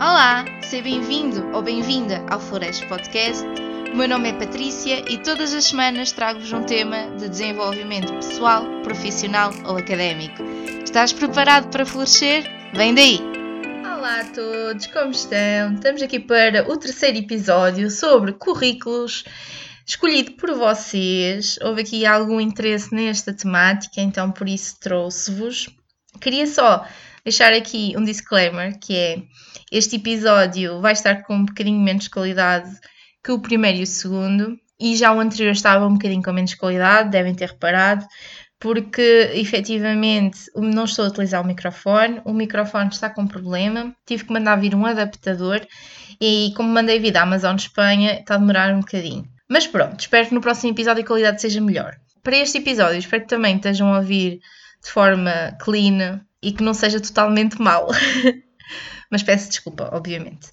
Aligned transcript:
Olá, 0.00 0.44
seja 0.62 0.84
bem-vindo 0.84 1.50
ou 1.52 1.60
bem-vinda 1.60 2.24
ao 2.30 2.38
Flores 2.38 2.80
Podcast. 2.82 3.44
O 3.92 3.96
meu 3.96 4.08
nome 4.08 4.28
é 4.28 4.32
Patrícia 4.32 5.04
e 5.12 5.18
todas 5.18 5.52
as 5.52 5.64
semanas 5.64 6.12
trago-vos 6.12 6.52
um 6.52 6.62
tema 6.62 7.10
de 7.16 7.28
desenvolvimento 7.28 8.12
pessoal, 8.14 8.64
profissional 8.84 9.50
ou 9.64 9.76
académico. 9.76 10.40
Estás 10.84 11.12
preparado 11.12 11.68
para 11.72 11.84
florescer? 11.84 12.44
Vem 12.74 12.94
daí! 12.94 13.20
Olá 13.84 14.20
a 14.20 14.24
todos, 14.26 14.86
como 14.86 15.10
estão? 15.10 15.74
Estamos 15.74 16.00
aqui 16.00 16.20
para 16.20 16.70
o 16.70 16.76
terceiro 16.76 17.18
episódio 17.18 17.90
sobre 17.90 18.34
currículos, 18.34 19.24
escolhido 19.84 20.30
por 20.34 20.54
vocês. 20.54 21.58
Houve 21.60 21.82
aqui 21.82 22.06
algum 22.06 22.40
interesse 22.40 22.94
nesta 22.94 23.32
temática, 23.32 24.00
então 24.00 24.30
por 24.30 24.48
isso 24.48 24.78
trouxe-vos. 24.78 25.68
Queria 26.20 26.46
só 26.46 26.86
deixar 27.28 27.52
aqui 27.52 27.94
um 27.94 28.02
disclaimer 28.02 28.78
que 28.78 28.96
é 28.96 29.22
este 29.70 29.96
episódio 29.96 30.80
vai 30.80 30.94
estar 30.94 31.22
com 31.24 31.34
um 31.34 31.44
bocadinho 31.44 31.78
menos 31.78 32.08
qualidade 32.08 32.70
que 33.22 33.30
o 33.30 33.38
primeiro 33.38 33.78
e 33.78 33.82
o 33.82 33.86
segundo, 33.86 34.58
e 34.80 34.96
já 34.96 35.12
o 35.12 35.20
anterior 35.20 35.52
estava 35.52 35.86
um 35.86 35.92
bocadinho 35.92 36.22
com 36.22 36.32
menos 36.32 36.54
qualidade, 36.54 37.10
devem 37.10 37.34
ter 37.34 37.50
reparado, 37.50 38.06
porque 38.58 39.30
efetivamente 39.34 40.38
não 40.56 40.84
estou 40.84 41.04
a 41.04 41.08
utilizar 41.08 41.42
o 41.42 41.46
microfone, 41.46 42.22
o 42.24 42.32
microfone 42.32 42.88
está 42.88 43.10
com 43.10 43.26
problema, 43.26 43.94
tive 44.06 44.24
que 44.24 44.32
mandar 44.32 44.56
vir 44.56 44.74
um 44.74 44.86
adaptador 44.86 45.60
e 46.18 46.54
como 46.56 46.70
mandei 46.70 46.98
vir 46.98 47.10
da 47.10 47.22
Amazon 47.22 47.56
Espanha, 47.56 48.20
está 48.20 48.36
a 48.36 48.38
demorar 48.38 48.74
um 48.74 48.80
bocadinho. 48.80 49.28
Mas 49.50 49.66
pronto, 49.66 50.00
espero 50.00 50.28
que 50.28 50.34
no 50.34 50.40
próximo 50.40 50.72
episódio 50.72 51.04
a 51.04 51.06
qualidade 51.06 51.42
seja 51.42 51.60
melhor. 51.60 51.94
Para 52.22 52.38
este 52.38 52.56
episódio, 52.56 52.98
espero 52.98 53.22
que 53.22 53.28
também 53.28 53.56
estejam 53.56 53.92
a 53.92 53.98
ouvir 53.98 54.40
de 54.82 54.90
forma 54.90 55.54
clean 55.60 56.26
e 56.42 56.52
que 56.52 56.62
não 56.62 56.74
seja 56.74 57.00
totalmente 57.00 57.60
mal. 57.60 57.88
Mas 59.10 59.22
peço 59.22 59.48
desculpa, 59.48 59.90
obviamente. 59.92 60.50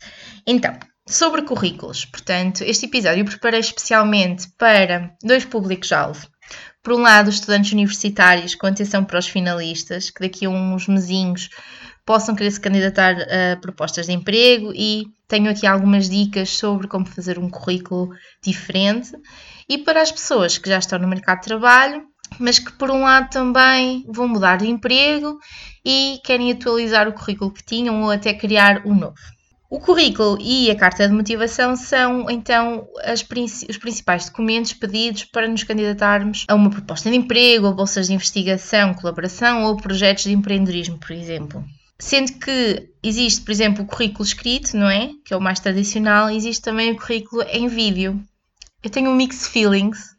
Então, 0.47 0.77
sobre 1.07 1.43
currículos. 1.43 2.05
Portanto, 2.05 2.63
este 2.63 2.85
episódio 2.85 3.21
eu 3.21 3.25
preparei 3.25 3.59
especialmente 3.59 4.47
para 4.57 5.15
dois 5.21 5.45
públicos-alvo. 5.45 6.27
Por 6.81 6.93
um 6.93 7.01
lado, 7.01 7.29
estudantes 7.29 7.73
universitários, 7.73 8.55
com 8.55 8.67
atenção 8.67 9.03
para 9.03 9.19
os 9.19 9.27
finalistas, 9.27 10.09
que 10.09 10.21
daqui 10.21 10.45
a 10.45 10.49
uns 10.49 10.87
mesinhos 10.87 11.49
possam 12.05 12.35
querer 12.35 12.51
se 12.51 12.61
candidatar 12.61 13.15
a 13.19 13.57
propostas 13.57 14.05
de 14.05 14.13
emprego 14.13 14.71
e 14.75 15.05
tenho 15.27 15.49
aqui 15.49 15.65
algumas 15.65 16.07
dicas 16.07 16.49
sobre 16.49 16.87
como 16.87 17.05
fazer 17.05 17.39
um 17.39 17.49
currículo 17.49 18.09
diferente. 18.43 19.11
E 19.67 19.79
para 19.79 20.01
as 20.01 20.11
pessoas 20.11 20.59
que 20.59 20.69
já 20.69 20.77
estão 20.77 20.99
no 20.99 21.07
mercado 21.07 21.39
de 21.39 21.47
trabalho, 21.47 22.03
mas 22.39 22.59
que 22.59 22.71
por 22.73 22.91
um 22.91 23.01
lado 23.01 23.29
também 23.29 24.05
vão 24.07 24.27
mudar 24.27 24.57
de 24.57 24.67
emprego 24.67 25.39
e 25.83 26.19
querem 26.23 26.51
atualizar 26.51 27.07
o 27.07 27.13
currículo 27.13 27.51
que 27.51 27.63
tinham 27.63 28.03
ou 28.03 28.11
até 28.11 28.33
criar 28.33 28.85
um 28.85 28.95
novo. 28.95 29.15
O 29.69 29.79
currículo 29.79 30.37
e 30.39 30.69
a 30.69 30.75
carta 30.75 31.07
de 31.07 31.13
motivação 31.13 31.75
são 31.75 32.29
então 32.29 32.87
os 33.67 33.77
principais 33.77 34.25
documentos 34.25 34.73
pedidos 34.73 35.25
para 35.25 35.47
nos 35.47 35.63
candidatarmos 35.63 36.45
a 36.47 36.55
uma 36.55 36.69
proposta 36.69 37.09
de 37.09 37.17
emprego, 37.17 37.67
a 37.67 37.71
bolsas 37.71 38.07
de 38.07 38.13
investigação, 38.13 38.93
colaboração 38.93 39.63
ou 39.63 39.75
projetos 39.75 40.23
de 40.23 40.33
empreendedorismo, 40.33 40.97
por 40.99 41.11
exemplo. 41.11 41.63
Sendo 41.97 42.33
que 42.33 42.89
existe, 43.01 43.41
por 43.41 43.51
exemplo, 43.51 43.83
o 43.83 43.87
currículo 43.87 44.23
escrito, 44.23 44.77
não 44.77 44.89
é? 44.89 45.09
Que 45.25 45.33
é 45.33 45.37
o 45.37 45.41
mais 45.41 45.59
tradicional, 45.59 46.29
existe 46.29 46.61
também 46.61 46.91
o 46.91 46.97
currículo 46.97 47.43
em 47.49 47.67
vídeo. 47.67 48.23
Eu 48.83 48.89
tenho 48.89 49.09
um 49.09 49.15
mix 49.15 49.47
feelings 49.47 50.14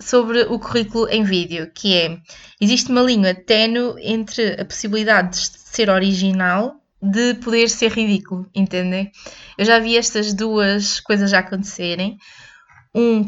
sobre 0.00 0.42
o 0.42 0.58
currículo 0.58 1.08
em 1.08 1.22
vídeo, 1.22 1.70
que 1.74 1.96
é 1.96 2.18
existe 2.60 2.90
uma 2.90 3.02
linha 3.02 3.34
tenue 3.34 3.94
entre 4.02 4.60
a 4.60 4.64
possibilidade 4.64 5.38
de 5.38 5.58
ser 5.58 5.90
original 5.90 6.80
de 7.02 7.34
poder 7.34 7.68
ser 7.68 7.92
ridículo, 7.92 8.48
entendem? 8.54 9.10
Eu 9.56 9.64
já 9.64 9.78
vi 9.78 9.96
estas 9.96 10.34
duas 10.34 11.00
coisas 11.00 11.30
já 11.30 11.38
acontecerem. 11.38 12.18
Um 12.94 13.24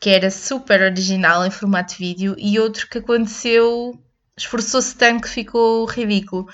que 0.00 0.10
era 0.10 0.30
super 0.30 0.82
original 0.82 1.44
em 1.44 1.50
formato 1.50 1.94
de 1.94 1.98
vídeo 1.98 2.36
e 2.38 2.58
outro 2.58 2.88
que 2.88 2.98
aconteceu, 2.98 3.98
esforçou-se 4.36 4.94
tanto 4.94 5.22
que 5.22 5.28
ficou 5.28 5.86
ridículo. 5.86 6.46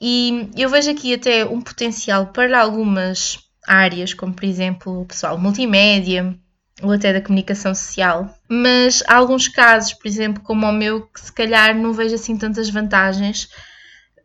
E 0.00 0.50
eu 0.56 0.68
vejo 0.68 0.90
aqui 0.90 1.14
até 1.14 1.44
um 1.44 1.60
potencial 1.60 2.26
para 2.26 2.60
algumas 2.60 3.38
áreas, 3.66 4.12
como 4.12 4.34
por 4.34 4.44
exemplo 4.44 5.00
o 5.00 5.06
pessoal 5.06 5.38
multimédia, 5.38 6.38
ou 6.82 6.92
até 6.92 7.12
da 7.12 7.20
comunicação 7.20 7.74
social. 7.74 8.34
Mas 8.48 9.02
há 9.06 9.16
alguns 9.16 9.48
casos, 9.48 9.94
por 9.94 10.06
exemplo, 10.06 10.42
como 10.42 10.66
o 10.66 10.72
meu, 10.72 11.06
que 11.06 11.20
se 11.20 11.32
calhar 11.32 11.74
não 11.74 11.92
vejo 11.92 12.14
assim 12.14 12.36
tantas 12.36 12.68
vantagens, 12.68 13.48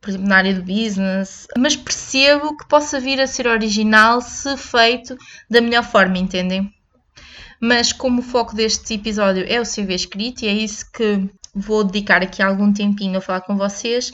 por 0.02 0.10
exemplo, 0.10 0.28
na 0.28 0.38
área 0.38 0.54
do 0.54 0.64
business, 0.64 1.48
mas 1.58 1.76
percebo 1.76 2.58
que 2.58 2.68
possa 2.68 3.00
vir 3.00 3.22
a 3.22 3.28
ser 3.28 3.48
original 3.48 4.20
se 4.20 4.58
feito 4.58 5.18
da 5.50 5.62
melhor 5.62 5.84
forma, 5.84 6.18
entendem? 6.18 6.74
Mas 7.60 7.94
como 7.94 8.22
o 8.22 8.24
foco 8.24 8.56
deste 8.56 8.96
episódio 8.96 9.46
é 9.48 9.62
o 9.62 9.66
CV 9.66 9.94
escrito 9.94 10.44
e 10.44 10.48
é 10.48 10.54
isso 10.54 10.92
que 10.92 11.30
vou 11.54 11.84
dedicar 11.84 12.24
aqui 12.24 12.42
algum 12.42 12.74
tempinho 12.74 13.20
a 13.20 13.22
falar 13.22 13.42
com 13.42 13.56
vocês, 13.56 14.12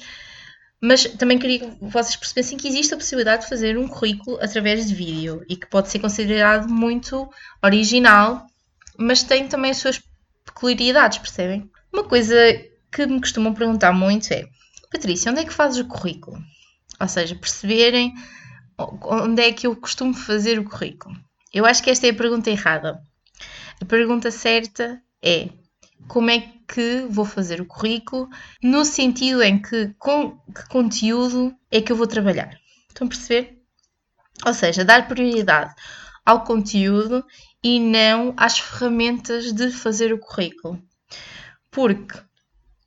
mas 0.81 1.05
também 1.05 1.39
queria 1.39 1.59
que 1.59 1.77
vocês 1.81 2.15
percebessem 2.15 2.57
que 2.57 2.67
existe 2.67 2.93
a 2.93 2.97
possibilidade 2.97 3.43
de 3.43 3.49
fazer 3.49 3.77
um 3.77 3.87
currículo 3.87 4.37
através 4.41 4.87
de 4.87 4.93
vídeo 4.93 5.43
e 5.49 5.55
que 5.55 5.67
pode 5.67 5.89
ser 5.89 5.99
considerado 5.99 6.69
muito 6.69 7.29
original, 7.63 8.45
mas 8.97 9.23
tem 9.23 9.47
também 9.47 9.71
as 9.71 9.77
suas 9.77 10.01
peculiaridades, 10.45 11.17
percebem? 11.17 11.69
Uma 11.91 12.03
coisa 12.03 12.35
que 12.91 13.05
me 13.05 13.19
costumam 13.19 13.53
perguntar 13.53 13.91
muito 13.91 14.31
é: 14.31 14.47
Patrícia, 14.91 15.31
onde 15.31 15.41
é 15.41 15.45
que 15.45 15.53
fazes 15.53 15.79
o 15.79 15.87
currículo? 15.87 16.37
Ou 16.99 17.07
seja, 17.07 17.35
perceberem 17.35 18.13
onde 18.77 19.41
é 19.41 19.51
que 19.51 19.67
eu 19.67 19.75
costumo 19.75 20.13
fazer 20.13 20.59
o 20.59 20.63
currículo. 20.63 21.15
Eu 21.53 21.65
acho 21.65 21.81
que 21.81 21.89
esta 21.89 22.05
é 22.05 22.11
a 22.11 22.15
pergunta 22.15 22.49
errada. 22.49 23.01
A 23.81 23.85
pergunta 23.85 24.29
certa 24.29 25.01
é 25.23 25.49
como 26.07 26.29
é 26.29 26.39
que 26.67 27.05
vou 27.09 27.25
fazer 27.25 27.61
o 27.61 27.65
currículo, 27.65 28.29
no 28.61 28.83
sentido 28.83 29.41
em 29.41 29.61
que 29.61 29.93
com 29.97 30.37
que 30.37 30.67
conteúdo 30.69 31.55
é 31.71 31.81
que 31.81 31.91
eu 31.91 31.95
vou 31.95 32.07
trabalhar. 32.07 32.57
Estão 32.87 33.07
a 33.07 33.09
perceber? 33.09 33.61
Ou 34.45 34.53
seja, 34.53 34.85
dar 34.85 35.07
prioridade 35.07 35.73
ao 36.25 36.43
conteúdo 36.43 37.25
e 37.63 37.79
não 37.79 38.33
às 38.37 38.59
ferramentas 38.59 39.53
de 39.53 39.71
fazer 39.71 40.13
o 40.13 40.19
currículo. 40.19 40.81
Porque 41.71 42.19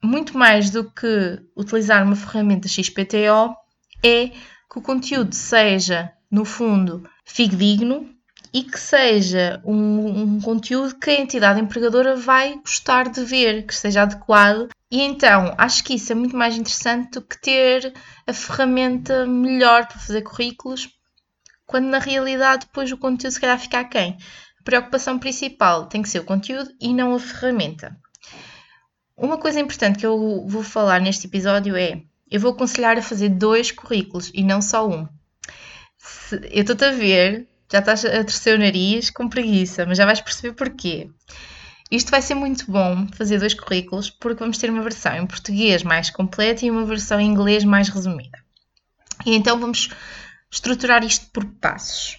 muito 0.03 0.37
mais 0.37 0.71
do 0.71 0.91
que 0.91 1.41
utilizar 1.57 2.05
uma 2.05 2.17
ferramenta 2.17 2.69
XPTO 2.69 3.55
é 4.03 4.29
que 4.29 4.79
o 4.79 4.83
conteúdo 4.83 5.35
seja, 5.35 6.13
no 6.31 6.45
fundo, 6.45 7.09
fidedigno 7.25 8.09
e 8.53 8.65
que 8.65 8.79
seja 8.79 9.61
um, 9.65 10.23
um, 10.23 10.41
conteúdo 10.41 10.97
que 10.97 11.11
a 11.11 11.21
entidade 11.21 11.61
empregadora 11.61 12.17
vai 12.17 12.57
gostar 12.57 13.09
de 13.09 13.25
ver, 13.25 13.65
que 13.65 13.73
esteja 13.73 14.03
adequado. 14.03 14.69
E 14.91 15.01
então 15.01 15.55
acho 15.57 15.85
que 15.85 15.95
isso 15.95 16.11
é 16.11 16.15
muito 16.15 16.37
mais 16.37 16.57
interessante 16.57 17.13
do 17.13 17.23
que 17.23 17.41
ter 17.41 17.95
a 18.27 18.33
ferramenta 18.33 19.25
melhor 19.27 19.87
para 19.87 19.99
fazer 19.99 20.23
currículos, 20.23 20.89
quando 21.65 21.87
na 21.87 21.99
realidade 21.99 22.67
depois 22.67 22.91
o 22.91 22.99
conteúdo 22.99 23.33
se 23.33 23.41
calhar 23.41 23.59
fica 23.59 23.85
quem. 23.85 24.19
A 24.61 24.65
preocupação 24.65 25.19
principal 25.19 25.87
tem 25.87 26.03
que 26.03 26.09
ser 26.09 26.19
o 26.19 26.25
conteúdo 26.25 26.71
e 26.81 26.93
não 26.93 27.15
a 27.15 27.21
ferramenta. 27.21 27.97
Uma 29.17 29.39
coisa 29.39 29.61
importante 29.61 29.99
que 29.99 30.07
eu 30.07 30.45
vou 30.49 30.63
falar 30.63 31.01
neste 31.01 31.27
episódio 31.27 31.77
é: 31.77 32.03
eu 32.29 32.41
vou 32.41 32.53
aconselhar 32.53 32.99
a 32.99 33.03
fazer 33.03 33.29
dois 33.29 33.71
currículos 33.71 34.31
e 34.35 34.43
não 34.43 34.61
só 34.61 34.89
um. 34.89 35.07
Se, 35.99 36.37
eu 36.51 36.63
estou 36.63 36.89
a 36.89 36.93
ver 36.93 37.47
já 37.71 37.79
estás 37.79 38.05
a 38.05 38.25
torcer 38.25 38.57
o 38.57 38.59
nariz 38.59 39.11
com 39.11 39.29
preguiça, 39.29 39.87
mas 39.87 39.97
já 39.97 40.05
vais 40.05 40.21
perceber 40.21 40.55
porquê. 40.55 41.11
Isto 41.91 42.11
vai 42.11 42.23
ser 42.23 42.35
muito 42.35 42.71
bom 42.71 43.09
fazer 43.17 43.39
dois 43.39 43.55
currículos 43.55 44.11
porque 44.11 44.41
vamos 44.41 44.59
ter 44.59 44.71
uma 44.71 44.83
versão 44.83 45.17
em 45.17 45.27
português 45.27 45.83
mais 45.83 46.11
completa 46.11 46.65
e 46.65 46.71
uma 46.71 46.85
versão 46.85 47.21
em 47.21 47.27
inglês 47.27 47.65
mais 47.65 47.89
resumida. 47.89 48.39
E 49.27 49.35
então 49.35 49.59
vamos 49.59 49.91
estruturar 50.51 51.05
isto 51.05 51.27
por 51.33 51.45
passos 51.45 52.19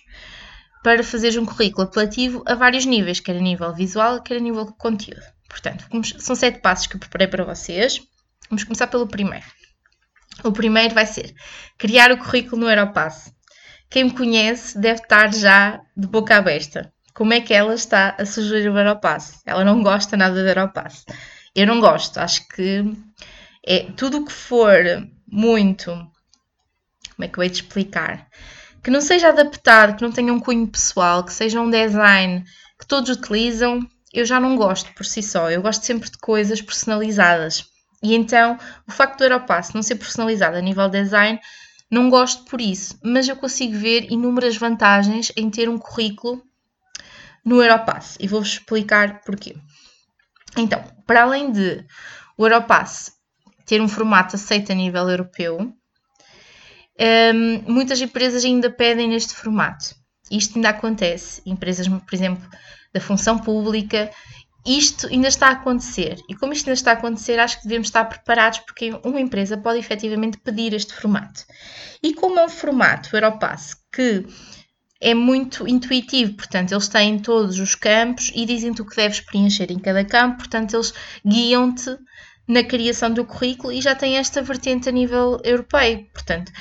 para 0.83 1.03
fazeres 1.03 1.37
um 1.37 1.45
currículo 1.45 1.87
apelativo 1.87 2.43
a 2.45 2.55
vários 2.55 2.85
níveis, 2.85 3.19
quer 3.19 3.37
a 3.37 3.41
nível 3.41 3.73
visual, 3.73 4.21
quer 4.21 4.37
a 4.37 4.39
nível 4.39 4.65
conteúdo. 4.77 5.21
Portanto, 5.47 5.85
são 6.19 6.35
sete 6.35 6.59
passos 6.59 6.87
que 6.87 6.95
eu 6.95 6.99
preparei 6.99 7.27
para 7.27 7.43
vocês. 7.43 8.01
Vamos 8.49 8.63
começar 8.63 8.87
pelo 8.87 9.07
primeiro. 9.07 9.45
O 10.43 10.51
primeiro 10.51 10.95
vai 10.95 11.05
ser 11.05 11.35
criar 11.77 12.11
o 12.11 12.17
currículo 12.17 12.61
no 12.61 12.67
Aeropass. 12.67 13.33
Quem 13.91 14.05
me 14.05 14.11
conhece 14.11 14.79
deve 14.79 15.01
estar 15.01 15.33
já 15.33 15.81
de 15.97 16.07
boca 16.07 16.37
aberta. 16.37 16.93
Como 17.13 17.33
é 17.33 17.41
que 17.41 17.53
ela 17.53 17.73
está 17.75 18.15
a 18.17 18.25
sugerir 18.25 18.69
o 18.69 18.77
Aeropass? 18.77 19.41
Ela 19.45 19.65
não 19.65 19.83
gosta 19.83 20.15
nada 20.15 20.33
do 20.33 20.47
Aeropass. 20.47 21.03
Eu 21.53 21.67
não 21.67 21.81
gosto. 21.81 22.17
Acho 22.17 22.47
que 22.47 22.85
é 23.67 23.91
tudo 23.91 24.19
o 24.19 24.25
que 24.25 24.31
for 24.31 24.77
muito. 25.27 25.91
Como 25.91 27.25
é 27.25 27.27
que 27.27 27.37
eu 27.37 27.43
hei 27.43 27.49
de 27.49 27.57
explicar? 27.57 28.27
Que 28.81 28.89
não 28.89 29.01
seja 29.01 29.27
adaptado, 29.27 29.97
que 29.97 30.03
não 30.03 30.11
tenha 30.11 30.31
um 30.31 30.39
cunho 30.39 30.67
pessoal, 30.67 31.25
que 31.25 31.33
seja 31.33 31.59
um 31.59 31.69
design 31.69 32.45
que 32.79 32.87
todos 32.87 33.09
utilizam, 33.09 33.85
eu 34.13 34.25
já 34.25 34.39
não 34.39 34.55
gosto 34.55 34.93
por 34.93 35.05
si 35.05 35.21
só. 35.21 35.51
Eu 35.51 35.61
gosto 35.61 35.85
sempre 35.85 36.09
de 36.09 36.17
coisas 36.17 36.61
personalizadas. 36.61 37.65
E 38.01 38.15
então, 38.15 38.57
o 38.87 38.91
facto 38.91 39.17
do 39.17 39.23
Aeropass 39.25 39.73
não 39.73 39.83
ser 39.83 39.95
personalizado 39.95 40.55
a 40.55 40.61
nível 40.61 40.87
design 40.87 41.37
Não 41.91 42.09
gosto 42.09 42.45
por 42.45 42.61
isso, 42.61 42.97
mas 43.03 43.27
eu 43.27 43.35
consigo 43.35 43.77
ver 43.77 44.09
inúmeras 44.09 44.55
vantagens 44.55 45.31
em 45.35 45.49
ter 45.49 45.67
um 45.67 45.77
currículo 45.77 46.41
no 47.43 47.61
Europass 47.61 48.17
e 48.17 48.27
vou-vos 48.29 48.53
explicar 48.53 49.21
porquê. 49.21 49.57
Então, 50.57 50.81
para 51.05 51.23
além 51.23 51.51
de 51.51 51.85
o 52.37 52.45
Europass 52.45 53.11
ter 53.65 53.81
um 53.81 53.89
formato 53.89 54.37
aceito 54.37 54.71
a 54.71 54.75
nível 54.75 55.09
europeu, 55.09 55.73
um, 56.99 57.71
muitas 57.73 57.99
empresas 57.99 58.45
ainda 58.45 58.69
pedem 58.69 59.09
neste 59.09 59.33
formato. 59.33 59.95
Isto 60.29 60.55
ainda 60.55 60.69
acontece. 60.69 61.41
Empresas, 61.45 61.87
por 61.87 62.13
exemplo, 62.13 62.47
da 62.93 63.01
função 63.01 63.37
pública, 63.37 64.09
isto 64.65 65.07
ainda 65.07 65.27
está 65.27 65.47
a 65.47 65.51
acontecer. 65.51 66.17
E 66.29 66.35
como 66.35 66.53
isto 66.53 66.67
ainda 66.67 66.77
está 66.77 66.91
a 66.91 66.93
acontecer, 66.93 67.39
acho 67.39 67.57
que 67.57 67.67
devemos 67.67 67.87
estar 67.87 68.05
preparados 68.05 68.59
porque 68.59 68.91
uma 69.03 69.19
empresa 69.19 69.57
pode 69.57 69.79
efetivamente 69.79 70.37
pedir 70.37 70.73
este 70.73 70.93
formato. 70.93 71.43
E 72.03 72.13
como 72.13 72.39
é 72.39 72.45
um 72.45 72.49
formato, 72.49 73.09
o 73.11 73.17
Europass, 73.17 73.75
que 73.91 74.25
é 74.99 75.15
muito 75.15 75.67
intuitivo, 75.67 76.33
portanto, 76.33 76.71
eles 76.71 76.87
têm 76.87 77.17
todos 77.17 77.59
os 77.59 77.73
campos 77.73 78.31
e 78.35 78.45
dizem-te 78.45 78.81
o 78.81 78.85
que 78.85 78.95
deves 78.95 79.19
preencher 79.19 79.71
em 79.71 79.79
cada 79.79 80.05
campo, 80.05 80.37
portanto, 80.37 80.75
eles 80.75 80.93
guiam-te 81.25 81.97
na 82.47 82.63
criação 82.63 83.11
do 83.11 83.25
currículo 83.25 83.73
e 83.73 83.81
já 83.81 83.95
têm 83.95 84.17
esta 84.17 84.41
vertente 84.41 84.89
a 84.89 84.91
nível 84.91 85.39
europeu. 85.43 86.05
Portanto, 86.13 86.51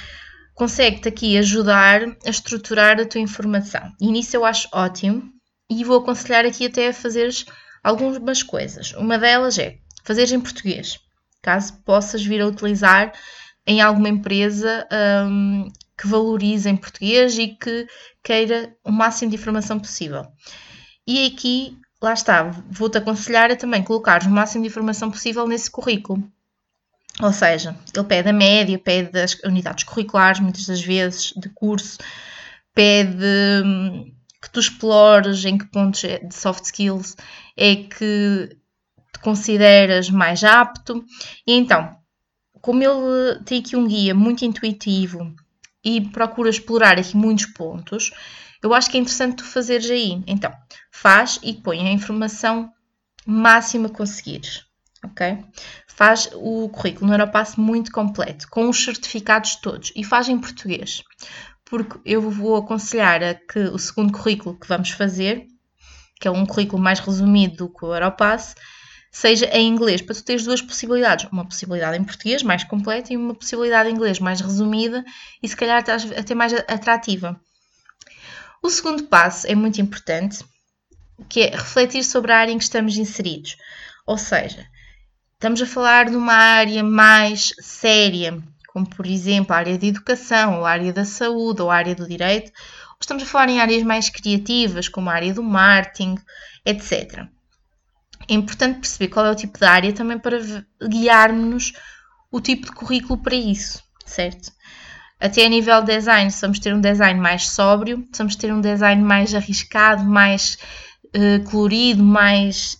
consegue-te 0.55 1.08
aqui 1.08 1.37
ajudar 1.37 2.02
a 2.25 2.31
estruturar 2.31 2.99
a 3.00 3.05
tua 3.05 3.20
informação. 3.20 3.93
E 4.00 4.11
nisso 4.11 4.37
eu 4.37 4.44
acho 4.44 4.69
ótimo 4.73 5.23
e 5.70 5.85
vou 5.85 5.99
aconselhar 5.99 6.44
aqui 6.44 6.67
até 6.67 6.88
a 6.88 6.94
fazeres 6.94 7.44
algumas 7.82 8.42
coisas. 8.42 8.92
Uma 8.92 9.18
delas 9.18 9.58
é 9.58 9.78
fazeres 10.04 10.32
em 10.32 10.40
português, 10.40 10.98
caso 11.42 11.74
possas 11.84 12.24
vir 12.24 12.40
a 12.40 12.46
utilizar 12.46 13.12
em 13.66 13.80
alguma 13.80 14.08
empresa 14.08 14.86
um, 15.26 15.70
que 15.96 16.06
valorize 16.06 16.68
em 16.68 16.76
português 16.76 17.38
e 17.38 17.48
que 17.48 17.86
queira 18.22 18.74
o 18.84 18.90
máximo 18.90 19.30
de 19.30 19.36
informação 19.36 19.78
possível. 19.78 20.26
E 21.06 21.26
aqui, 21.26 21.76
lá 22.00 22.12
está, 22.12 22.44
vou-te 22.70 22.98
aconselhar 22.98 23.50
a 23.50 23.56
também 23.56 23.82
colocar 23.82 24.22
o 24.22 24.30
máximo 24.30 24.62
de 24.62 24.68
informação 24.68 25.10
possível 25.10 25.46
nesse 25.46 25.70
currículo. 25.70 26.22
Ou 27.20 27.32
seja, 27.32 27.76
ele 27.94 28.04
pede 28.04 28.30
a 28.30 28.32
média, 28.32 28.78
pede 28.78 29.18
as 29.20 29.34
unidades 29.44 29.84
curriculares, 29.84 30.40
muitas 30.40 30.66
das 30.66 30.80
vezes, 30.80 31.34
de 31.36 31.50
curso, 31.50 31.98
pede 32.74 33.62
hum, 33.64 34.10
que 34.40 34.50
tu 34.50 34.60
explores 34.60 35.44
em 35.44 35.58
que 35.58 35.66
pontos 35.66 36.02
é 36.04 36.19
de 36.19 36.34
soft 36.34 36.64
skills 36.64 37.16
é 37.56 37.76
que 37.76 38.56
te 39.12 39.19
consideras 39.20 40.08
mais 40.08 40.42
apto. 40.42 41.04
E 41.46 41.52
então, 41.52 41.96
como 42.60 42.82
ele 42.82 43.40
tem 43.44 43.60
aqui 43.60 43.76
um 43.76 43.87
guia 43.87 44.14
muito 44.14 44.44
intuitivo 44.44 45.34
e 45.84 46.00
procura 46.00 46.50
explorar 46.50 46.98
aqui 46.98 47.16
muitos 47.16 47.46
pontos, 47.46 48.10
eu 48.62 48.75
acho 48.75 48.90
que 48.90 48.96
é 48.96 49.00
interessante 49.00 49.37
tu 49.37 49.44
fazeres 49.44 49.90
aí. 49.90 50.22
Então, 50.26 50.52
faz 50.90 51.38
e 51.42 51.54
põe 51.54 51.87
a 51.87 51.92
informação 51.92 52.70
máxima 53.26 53.88
que 53.88 53.96
conseguires, 53.96 54.64
ok? 55.04 55.38
Faz 55.87 56.31
o 56.34 56.69
currículo 56.69 57.08
no 57.08 57.14
Europass 57.14 57.56
muito 57.56 57.92
completo, 57.92 58.48
com 58.48 58.69
os 58.69 58.82
certificados 58.82 59.56
todos 59.56 59.92
e 59.94 60.02
faz 60.02 60.28
em 60.28 60.38
português 60.38 61.02
porque 61.70 62.00
eu 62.05 62.28
vou 62.28 62.56
aconselhar 62.56 63.22
a 63.22 63.32
que 63.32 63.61
o 63.61 63.78
segundo 63.78 64.12
currículo 64.12 64.58
que 64.58 64.67
vamos 64.67 64.90
fazer, 64.90 65.46
que 66.20 66.26
é 66.26 66.31
um 66.31 66.44
currículo 66.44 66.82
mais 66.82 66.99
resumido 66.99 67.58
do 67.58 67.69
que 67.72 67.84
o 67.84 67.94
Europass, 67.94 68.56
seja 69.12 69.46
em 69.46 69.69
inglês, 69.69 70.02
para 70.02 70.17
tu 70.17 70.25
teres 70.25 70.44
duas 70.44 70.61
possibilidades. 70.61 71.31
Uma 71.31 71.46
possibilidade 71.46 71.96
em 71.96 72.02
português, 72.02 72.43
mais 72.43 72.64
completa, 72.64 73.12
e 73.12 73.17
uma 73.17 73.34
possibilidade 73.37 73.88
em 73.88 73.93
inglês, 73.93 74.19
mais 74.19 74.40
resumida 74.40 75.05
e 75.40 75.49
se 75.49 75.56
calhar 75.56 75.82
até 76.17 76.34
mais 76.34 76.52
atrativa. 76.52 77.40
O 78.61 78.69
segundo 78.69 79.05
passo 79.05 79.46
é 79.46 79.55
muito 79.55 79.81
importante, 79.81 80.44
que 81.28 81.43
é 81.43 81.50
refletir 81.50 82.02
sobre 82.02 82.32
a 82.32 82.38
área 82.38 82.52
em 82.52 82.58
que 82.58 82.64
estamos 82.64 82.96
inseridos. 82.96 83.56
Ou 84.06 84.19
seja, 84.19 84.66
estamos 85.34 85.62
a 85.62 85.66
falar 85.66 86.11
de 86.11 86.16
uma 86.16 86.34
área 86.34 86.82
mais 86.82 87.55
séria, 87.61 88.43
como 88.72 88.88
por 88.88 89.06
exemplo 89.06 89.52
a 89.52 89.58
área 89.58 89.76
de 89.76 89.88
educação, 89.88 90.58
ou 90.58 90.67
a 90.67 90.70
área 90.70 90.93
da 90.93 91.05
saúde, 91.05 91.62
ou 91.62 91.70
a 91.70 91.76
área 91.76 91.94
do 91.94 92.08
direito, 92.08 92.50
ou 92.90 92.96
estamos 93.00 93.22
a 93.22 93.26
falar 93.26 93.49
em 93.49 93.61
áreas 93.61 93.82
mais 93.82 94.08
criativas, 94.08 94.88
como 94.88 95.11
a 95.11 95.14
área 95.14 95.34
do 95.34 95.43
marketing, 95.43 96.17
etc. 96.64 97.26
É 98.28 98.34
importante 98.34 98.81
perceber 98.81 99.08
qual 99.08 99.26
é 99.26 99.31
o 99.31 99.34
tipo 99.34 99.58
de 99.58 99.64
área 99.64 99.93
também 99.93 100.19
para 100.19 100.38
guiarmos 100.88 101.72
o 102.31 102.40
tipo 102.40 102.67
de 102.67 102.72
currículo 102.72 103.20
para 103.20 103.34
isso, 103.34 103.82
certo? 104.06 104.52
Até 105.19 105.44
a 105.44 105.49
nível 105.49 105.82
de 105.82 105.94
design, 105.94 106.31
se 106.31 106.40
vamos 106.40 106.61
ter 106.61 106.73
um 106.73 106.81
design 106.81 107.20
mais 107.20 107.49
sóbrio, 107.49 108.06
se 108.12 108.19
vamos 108.19 108.37
ter 108.37 108.52
um 108.52 108.61
design 108.61 109.02
mais 109.02 109.34
arriscado, 109.34 110.05
mais 110.05 110.56
uh, 111.14 111.50
colorido, 111.50 112.02
mais 112.02 112.78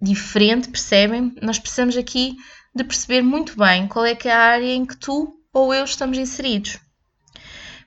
diferente, 0.00 0.68
percebem? 0.68 1.34
Nós 1.42 1.58
precisamos 1.58 1.96
aqui 1.96 2.36
de 2.74 2.84
perceber 2.84 3.22
muito 3.22 3.56
bem 3.56 3.86
qual 3.86 4.04
é 4.04 4.14
que 4.14 4.28
é 4.28 4.32
a 4.32 4.38
área 4.38 4.74
em 4.74 4.84
que 4.84 4.96
tu 4.96 5.38
ou 5.52 5.72
eu 5.72 5.84
estamos 5.84 6.18
inseridos. 6.18 6.78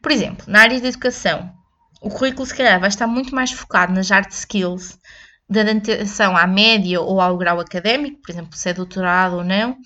Por 0.01 0.11
exemplo, 0.11 0.45
na 0.47 0.61
área 0.61 0.79
de 0.79 0.87
educação, 0.87 1.51
o 2.01 2.09
currículo 2.09 2.45
se 2.45 2.55
calhar 2.55 2.79
vai 2.79 2.89
estar 2.89 3.07
muito 3.07 3.35
mais 3.35 3.51
focado 3.51 3.93
nas 3.93 4.09
hard 4.09 4.31
skills, 4.31 4.97
da 5.49 5.61
adaptação 5.61 6.37
à 6.37 6.45
média 6.45 7.01
ou 7.01 7.19
ao 7.19 7.37
grau 7.37 7.59
académico, 7.59 8.21
por 8.21 8.31
exemplo, 8.31 8.55
se 8.55 8.69
é 8.69 8.73
doutorado 8.73 9.37
ou 9.37 9.43
não, 9.43 9.77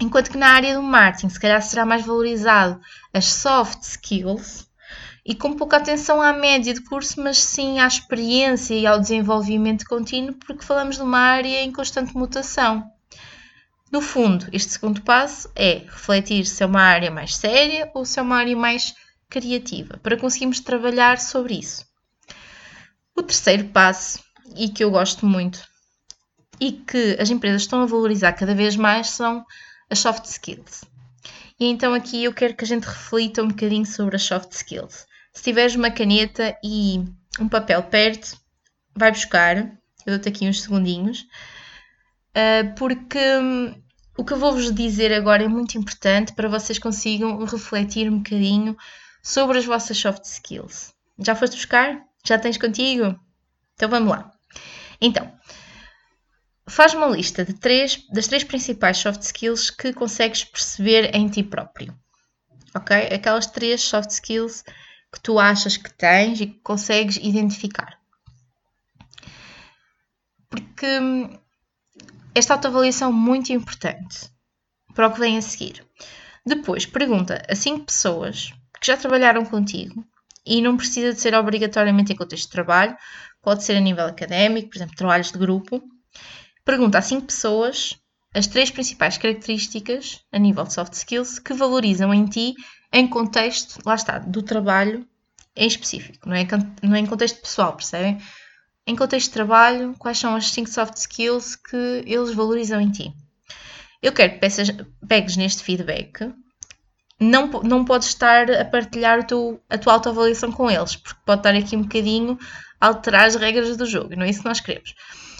enquanto 0.00 0.30
que 0.30 0.38
na 0.38 0.48
área 0.48 0.74
do 0.74 0.82
marketing 0.82 1.28
se 1.28 1.40
calhar 1.40 1.62
será 1.62 1.84
mais 1.86 2.04
valorizado 2.04 2.80
as 3.12 3.26
soft 3.26 3.82
skills 3.82 4.66
e 5.24 5.34
com 5.34 5.54
pouca 5.54 5.78
atenção 5.78 6.20
à 6.20 6.32
média 6.32 6.74
de 6.74 6.82
curso, 6.82 7.22
mas 7.22 7.38
sim 7.38 7.78
à 7.78 7.86
experiência 7.86 8.74
e 8.74 8.86
ao 8.86 9.00
desenvolvimento 9.00 9.86
contínuo, 9.86 10.34
porque 10.34 10.64
falamos 10.64 10.96
de 10.96 11.02
uma 11.02 11.18
área 11.18 11.62
em 11.62 11.72
constante 11.72 12.14
mutação. 12.14 12.93
No 13.94 14.00
fundo, 14.00 14.48
este 14.52 14.72
segundo 14.72 15.02
passo 15.02 15.48
é 15.54 15.74
refletir 15.74 16.46
se 16.46 16.64
é 16.64 16.66
uma 16.66 16.82
área 16.82 17.12
mais 17.12 17.36
séria 17.36 17.88
ou 17.94 18.04
se 18.04 18.18
é 18.18 18.22
uma 18.22 18.38
área 18.38 18.56
mais 18.56 18.92
criativa, 19.30 19.98
para 19.98 20.16
conseguirmos 20.16 20.58
trabalhar 20.58 21.20
sobre 21.20 21.54
isso. 21.54 21.86
O 23.14 23.22
terceiro 23.22 23.66
passo, 23.66 24.18
e 24.56 24.68
que 24.68 24.82
eu 24.82 24.90
gosto 24.90 25.24
muito, 25.24 25.64
e 26.60 26.72
que 26.72 27.16
as 27.20 27.30
empresas 27.30 27.62
estão 27.62 27.82
a 27.82 27.86
valorizar 27.86 28.32
cada 28.32 28.52
vez 28.52 28.74
mais, 28.74 29.10
são 29.10 29.46
as 29.88 30.00
soft 30.00 30.24
skills. 30.24 30.82
E 31.60 31.66
então 31.66 31.94
aqui 31.94 32.24
eu 32.24 32.34
quero 32.34 32.56
que 32.56 32.64
a 32.64 32.66
gente 32.66 32.88
reflita 32.88 33.44
um 33.44 33.48
bocadinho 33.48 33.86
sobre 33.86 34.16
as 34.16 34.24
soft 34.24 34.50
skills. 34.50 35.06
Se 35.32 35.44
tiveres 35.44 35.76
uma 35.76 35.92
caneta 35.92 36.58
e 36.64 37.00
um 37.38 37.48
papel 37.48 37.80
perto, 37.84 38.36
vai 38.92 39.12
buscar, 39.12 39.56
eu 39.56 40.14
dou-te 40.14 40.28
aqui 40.28 40.48
uns 40.48 40.62
segundinhos, 40.62 41.28
ah, 42.34 42.74
porque 42.76 43.20
hum, 43.38 43.83
o 44.16 44.24
que 44.24 44.32
eu 44.32 44.38
vou-vos 44.38 44.72
dizer 44.72 45.12
agora 45.12 45.44
é 45.44 45.48
muito 45.48 45.76
importante 45.76 46.32
para 46.32 46.48
vocês 46.48 46.78
consigam 46.78 47.44
refletir 47.44 48.10
um 48.10 48.18
bocadinho 48.18 48.76
sobre 49.22 49.58
as 49.58 49.64
vossas 49.64 49.96
soft 49.96 50.24
skills. 50.24 50.94
Já 51.18 51.34
foste 51.34 51.56
buscar? 51.56 52.02
Já 52.24 52.38
tens 52.38 52.56
contigo? 52.56 53.18
Então 53.74 53.88
vamos 53.88 54.10
lá. 54.10 54.32
Então, 55.00 55.32
faz 56.66 56.94
uma 56.94 57.06
lista 57.06 57.44
de 57.44 57.54
três, 57.54 58.06
das 58.10 58.26
três 58.26 58.44
principais 58.44 58.98
soft 58.98 59.22
skills 59.22 59.70
que 59.70 59.92
consegues 59.92 60.44
perceber 60.44 61.14
em 61.14 61.28
ti 61.28 61.42
próprio. 61.42 61.94
Ok? 62.74 62.96
Aquelas 62.96 63.46
três 63.46 63.82
soft 63.82 64.10
skills 64.10 64.64
que 65.12 65.20
tu 65.20 65.38
achas 65.38 65.76
que 65.76 65.92
tens 65.92 66.40
e 66.40 66.46
que 66.46 66.60
consegues 66.60 67.16
identificar. 67.16 67.98
Porque 70.48 70.98
hum, 71.00 71.38
esta 72.34 72.54
autoavaliação 72.54 73.10
é 73.10 73.12
muito 73.12 73.52
importante 73.52 74.30
para 74.94 75.06
o 75.06 75.12
que 75.12 75.20
vem 75.20 75.38
a 75.38 75.42
seguir. 75.42 75.84
Depois, 76.44 76.86
pergunta 76.86 77.42
a 77.48 77.54
5 77.54 77.86
pessoas 77.86 78.52
que 78.80 78.86
já 78.86 78.96
trabalharam 78.96 79.44
contigo 79.44 80.04
e 80.44 80.60
não 80.60 80.76
precisa 80.76 81.12
de 81.12 81.20
ser 81.20 81.34
obrigatoriamente 81.34 82.12
em 82.12 82.16
contexto 82.16 82.46
de 82.46 82.52
trabalho, 82.52 82.96
pode 83.42 83.64
ser 83.64 83.76
a 83.76 83.80
nível 83.80 84.06
académico, 84.06 84.68
por 84.68 84.76
exemplo, 84.76 84.96
trabalhos 84.96 85.32
de 85.32 85.38
grupo. 85.38 85.82
Pergunta 86.64 86.98
a 86.98 87.02
5 87.02 87.26
pessoas 87.26 87.98
as 88.34 88.48
três 88.48 88.68
principais 88.68 89.16
características 89.16 90.20
a 90.32 90.38
nível 90.38 90.64
de 90.64 90.74
soft 90.74 90.92
skills 90.94 91.38
que 91.38 91.54
valorizam 91.54 92.12
em 92.12 92.26
ti 92.26 92.54
em 92.92 93.06
contexto, 93.06 93.78
lá 93.86 93.94
está, 93.94 94.18
do 94.18 94.42
trabalho 94.42 95.06
em 95.56 95.68
específico, 95.68 96.28
não 96.28 96.34
é, 96.34 96.44
não 96.82 96.96
é 96.96 96.98
em 96.98 97.06
contexto 97.06 97.40
pessoal, 97.40 97.74
percebem? 97.74 98.18
Em 98.86 98.94
contexto 98.94 99.28
de 99.28 99.34
trabalho, 99.34 99.94
quais 99.98 100.18
são 100.18 100.36
as 100.36 100.50
5 100.50 100.68
soft 100.68 100.96
skills 100.96 101.56
que 101.56 102.04
eles 102.06 102.34
valorizam 102.34 102.80
em 102.80 102.90
ti? 102.90 103.14
Eu 104.02 104.12
quero 104.12 104.34
que 104.34 104.38
peças, 104.38 104.68
pegues 105.08 105.36
neste 105.36 105.62
feedback. 105.62 106.30
Não, 107.18 107.46
não 107.62 107.84
podes 107.84 108.08
estar 108.08 108.50
a 108.50 108.64
partilhar 108.64 109.20
a 109.20 109.78
tua 109.78 109.92
autoavaliação 109.92 110.52
com 110.52 110.70
eles, 110.70 110.96
porque 110.96 111.20
pode 111.24 111.40
estar 111.40 111.54
aqui 111.54 111.74
um 111.74 111.82
bocadinho 111.82 112.38
a 112.78 112.88
alterar 112.88 113.26
as 113.26 113.36
regras 113.36 113.76
do 113.76 113.86
jogo, 113.86 114.14
não 114.14 114.26
é 114.26 114.28
isso 114.28 114.40
que 114.40 114.48
nós 114.48 114.60
queremos. 114.60 114.94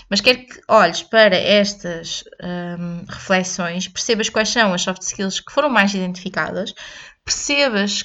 Mas 0.09 0.21
quero 0.23 0.47
que 0.47 0.61
olhes 0.69 1.03
para 1.03 1.37
estas 1.37 2.25
um, 2.43 3.05
reflexões, 3.07 3.89
percebas 3.89 4.31
quais 4.31 4.49
são 4.49 4.73
as 4.73 4.81
soft 4.81 5.03
skills 5.03 5.41
que 5.41 5.53
foram 5.53 5.69
mais 5.69 5.93
identificadas, 5.93 6.73
percebas 7.25 8.05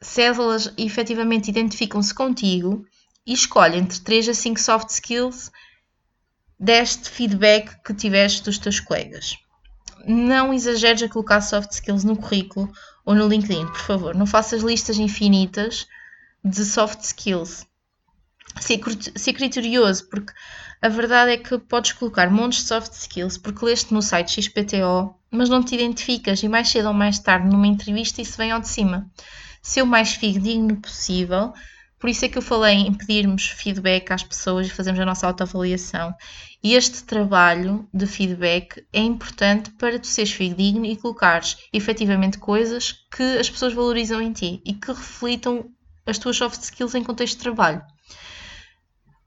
se 0.00 0.22
elas 0.22 0.72
efetivamente 0.78 1.50
identificam-se 1.50 2.14
contigo 2.14 2.86
e 3.26 3.32
escolhe 3.32 3.78
entre 3.78 4.00
3 4.00 4.28
a 4.28 4.34
5 4.34 4.60
soft 4.60 4.90
skills 4.90 5.50
deste 6.58 7.10
feedback 7.10 7.82
que 7.82 7.94
tiveste 7.94 8.42
dos 8.42 8.58
teus 8.58 8.80
colegas. 8.80 9.36
Não 10.06 10.52
exageres 10.52 11.02
a 11.02 11.08
colocar 11.08 11.40
soft 11.40 11.72
skills 11.72 12.04
no 12.04 12.16
currículo 12.16 12.70
ou 13.04 13.14
no 13.14 13.26
LinkedIn, 13.26 13.66
por 13.66 13.80
favor. 13.80 14.14
Não 14.14 14.26
faças 14.26 14.62
listas 14.62 14.98
infinitas 14.98 15.86
de 16.44 16.64
soft 16.64 17.00
skills. 17.00 17.66
Ser, 18.60 19.32
criterioso, 19.32 20.08
porque 20.08 20.32
a 20.80 20.88
verdade 20.88 21.32
é 21.32 21.36
que 21.36 21.58
podes 21.58 21.92
colocar 21.92 22.30
montes 22.30 22.60
de 22.60 22.68
soft 22.68 22.92
skills 22.92 23.38
porque 23.38 23.64
leste 23.64 23.92
no 23.92 24.02
site 24.02 24.40
XPTO, 24.40 25.18
mas 25.30 25.48
não 25.48 25.62
te 25.62 25.74
identificas 25.74 26.42
e 26.42 26.48
mais 26.48 26.68
cedo 26.68 26.88
ou 26.88 26.94
mais 26.94 27.18
tarde 27.18 27.48
numa 27.48 27.66
entrevista 27.66 28.22
isso 28.22 28.36
vem 28.36 28.52
ao 28.52 28.60
de 28.60 28.68
cima. 28.68 29.10
Ser 29.60 29.82
o 29.82 29.86
mais 29.86 30.12
fidedigno 30.12 30.76
possível, 30.76 31.52
por 32.04 32.10
isso 32.10 32.26
é 32.26 32.28
que 32.28 32.36
eu 32.36 32.42
falei 32.42 32.80
em 32.80 32.92
pedirmos 32.92 33.46
feedback 33.46 34.10
às 34.10 34.22
pessoas 34.22 34.66
e 34.66 34.70
fazermos 34.70 35.00
a 35.00 35.06
nossa 35.06 35.26
autoavaliação. 35.26 36.14
E 36.62 36.74
este 36.74 37.02
trabalho 37.02 37.88
de 37.94 38.06
feedback 38.06 38.86
é 38.92 39.00
importante 39.00 39.70
para 39.70 39.98
tu 39.98 40.06
seres 40.06 40.30
fidedigno 40.30 40.84
e 40.84 40.98
colocares 40.98 41.56
efetivamente 41.72 42.36
coisas 42.36 42.92
que 43.10 43.22
as 43.38 43.48
pessoas 43.48 43.72
valorizam 43.72 44.20
em 44.20 44.34
ti 44.34 44.60
e 44.66 44.74
que 44.74 44.88
reflitam 44.88 45.70
as 46.04 46.18
tuas 46.18 46.36
soft 46.36 46.60
skills 46.60 46.94
em 46.94 47.02
contexto 47.02 47.38
de 47.38 47.42
trabalho. 47.42 47.82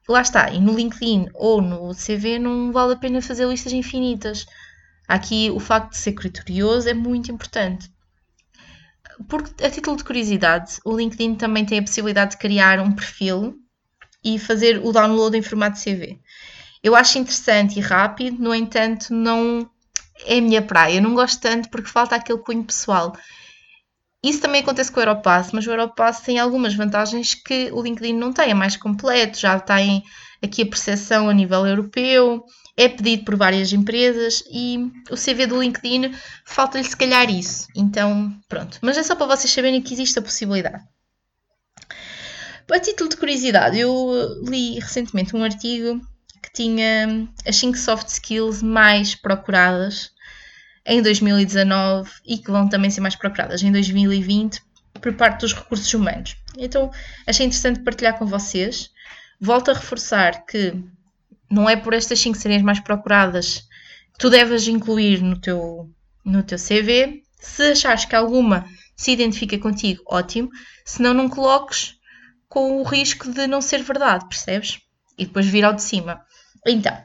Lá 0.08 0.22
está, 0.22 0.52
e 0.52 0.62
no 0.62 0.76
LinkedIn 0.76 1.30
ou 1.34 1.60
no 1.64 1.96
CV 1.96 2.38
não 2.38 2.72
vale 2.72 2.94
a 2.94 2.98
pena 2.98 3.24
fazer 3.24 3.48
listas 3.48 3.74
infinitas. 3.74 4.46
Aqui 5.08 5.50
o 5.50 5.60
facto 5.60 5.94
de 5.94 5.98
ser 5.98 6.12
criterioso 6.12 6.88
é 6.88 6.94
muito 6.94 7.32
importante 7.32 7.90
porque, 9.28 9.64
a 9.64 9.70
título 9.70 9.98
de 9.98 10.04
curiosidade, 10.04 10.80
o 10.86 10.96
LinkedIn 10.96 11.36
também 11.36 11.66
tem 11.66 11.80
a 11.80 11.84
possibilidade 11.84 12.32
de 12.32 12.38
criar 12.38 12.80
um 12.80 12.92
perfil 12.92 13.56
e 14.24 14.38
fazer 14.38 14.82
o 14.84 14.92
download 14.92 15.38
em 15.38 15.42
formato 15.42 15.80
CV. 15.80 16.20
Eu 16.84 16.96
acho 16.96 17.18
interessante 17.18 17.80
e 17.80 17.82
rápido, 17.82 18.42
no 18.42 18.54
entanto, 18.54 19.14
não 19.14 19.70
é 20.26 20.38
a 20.38 20.42
minha 20.42 20.62
praia. 20.62 20.98
Eu 20.98 21.02
não 21.02 21.14
gosto 21.14 21.42
tanto 21.42 21.70
porque 21.70 21.90
falta 21.90 22.16
aquele 22.16 22.40
cunho 22.40 22.64
pessoal. 22.64 23.14
Isso 24.24 24.42
também 24.42 24.62
acontece 24.62 24.92
com 24.92 25.00
o 25.00 25.04
Europass, 25.04 25.52
mas 25.52 25.66
o 25.66 25.72
Europass 25.72 26.22
tem 26.22 26.40
algumas 26.40 26.74
vantagens 26.74 27.36
que 27.36 27.72
o 27.72 27.82
LinkedIn 27.82 28.14
não 28.14 28.34
tem. 28.34 28.52
É 28.52 28.54
mais 28.54 28.76
completo, 28.76 29.40
já 29.40 29.60
tem 29.60 30.04
aqui 30.42 30.64
a 30.64 30.68
percepção 30.68 31.30
a 31.30 31.34
nível 31.34 31.66
europeu, 31.66 32.44
é 32.78 32.88
pedido 32.88 33.26
por 33.26 33.36
várias 33.36 33.74
empresas 33.74 34.44
e 34.52 34.92
o 35.10 35.16
CV 35.16 35.48
do 35.48 35.60
LinkedIn 35.60 36.14
falta-lhe 36.46 36.84
se 36.84 36.96
calhar 36.96 37.28
isso. 37.28 37.68
Então, 37.76 38.40
pronto. 38.48 38.78
Mas 38.84 38.98
é 38.98 39.04
só 39.04 39.16
para 39.16 39.36
vocês 39.36 39.52
saberem 39.52 39.82
que 39.82 39.96
existe 39.96 40.20
a 40.20 40.22
possibilidade. 40.22 40.86
A 42.72 42.80
título 42.80 43.10
de 43.10 43.18
curiosidade, 43.18 43.80
eu 43.80 44.44
li 44.44 44.78
recentemente 44.80 45.36
um 45.36 45.44
artigo 45.44 46.00
que 46.44 46.54
tinha 46.54 47.28
as 47.48 47.56
5 47.56 47.78
soft 47.78 48.08
skills 48.10 48.62
mais 48.62 49.16
procuradas 49.16 50.12
em 50.86 51.02
2019 51.02 52.12
e 52.26 52.38
que 52.38 52.52
vão 52.52 52.70
também 52.70 52.92
ser 52.92 53.02
mais 53.02 53.16
procuradas 53.16 53.64
em 53.64 53.72
2020 53.72 54.62
por 55.02 55.14
parte 55.14 55.42
dos 55.42 55.54
recursos 55.54 55.92
humanos. 55.94 56.36
Então, 56.58 56.92
achei 57.26 57.46
interessante 57.46 57.80
partilhar 57.80 58.18
com 58.20 58.26
vocês. 58.26 58.92
Volto 59.40 59.72
a 59.72 59.74
reforçar 59.74 60.46
que 60.46 60.74
não 61.50 61.70
é 61.70 61.76
por 61.76 61.94
estas 61.94 62.20
5 62.20 62.38
serem 62.38 62.64
mais 62.64 62.80
procuradas 62.80 63.68
que 64.14 64.20
tu 64.20 64.30
deves 64.30 64.68
incluir 64.68 65.22
no 65.22 65.40
teu, 65.40 65.90
no 66.26 66.44
teu 66.44 66.58
CV. 66.58 67.24
Se 67.40 67.72
achares 67.72 68.06
que 68.06 68.16
alguma 68.16 68.66
se 68.96 69.12
identifica 69.12 69.58
contigo, 69.58 70.04
ótimo. 70.08 70.50
Se 70.86 71.02
não, 71.02 71.14
não 71.14 71.30
coloques 71.30 71.96
com 72.50 72.82
o 72.82 72.84
risco 72.84 73.32
de 73.32 73.46
não 73.48 73.62
ser 73.62 73.84
verdade, 73.84 74.28
percebes? 74.28 74.80
E 75.18 75.26
depois 75.26 75.46
vir 75.46 75.64
ao 75.64 75.74
de 75.74 75.84
cima. 75.84 76.22
Então, 76.66 76.98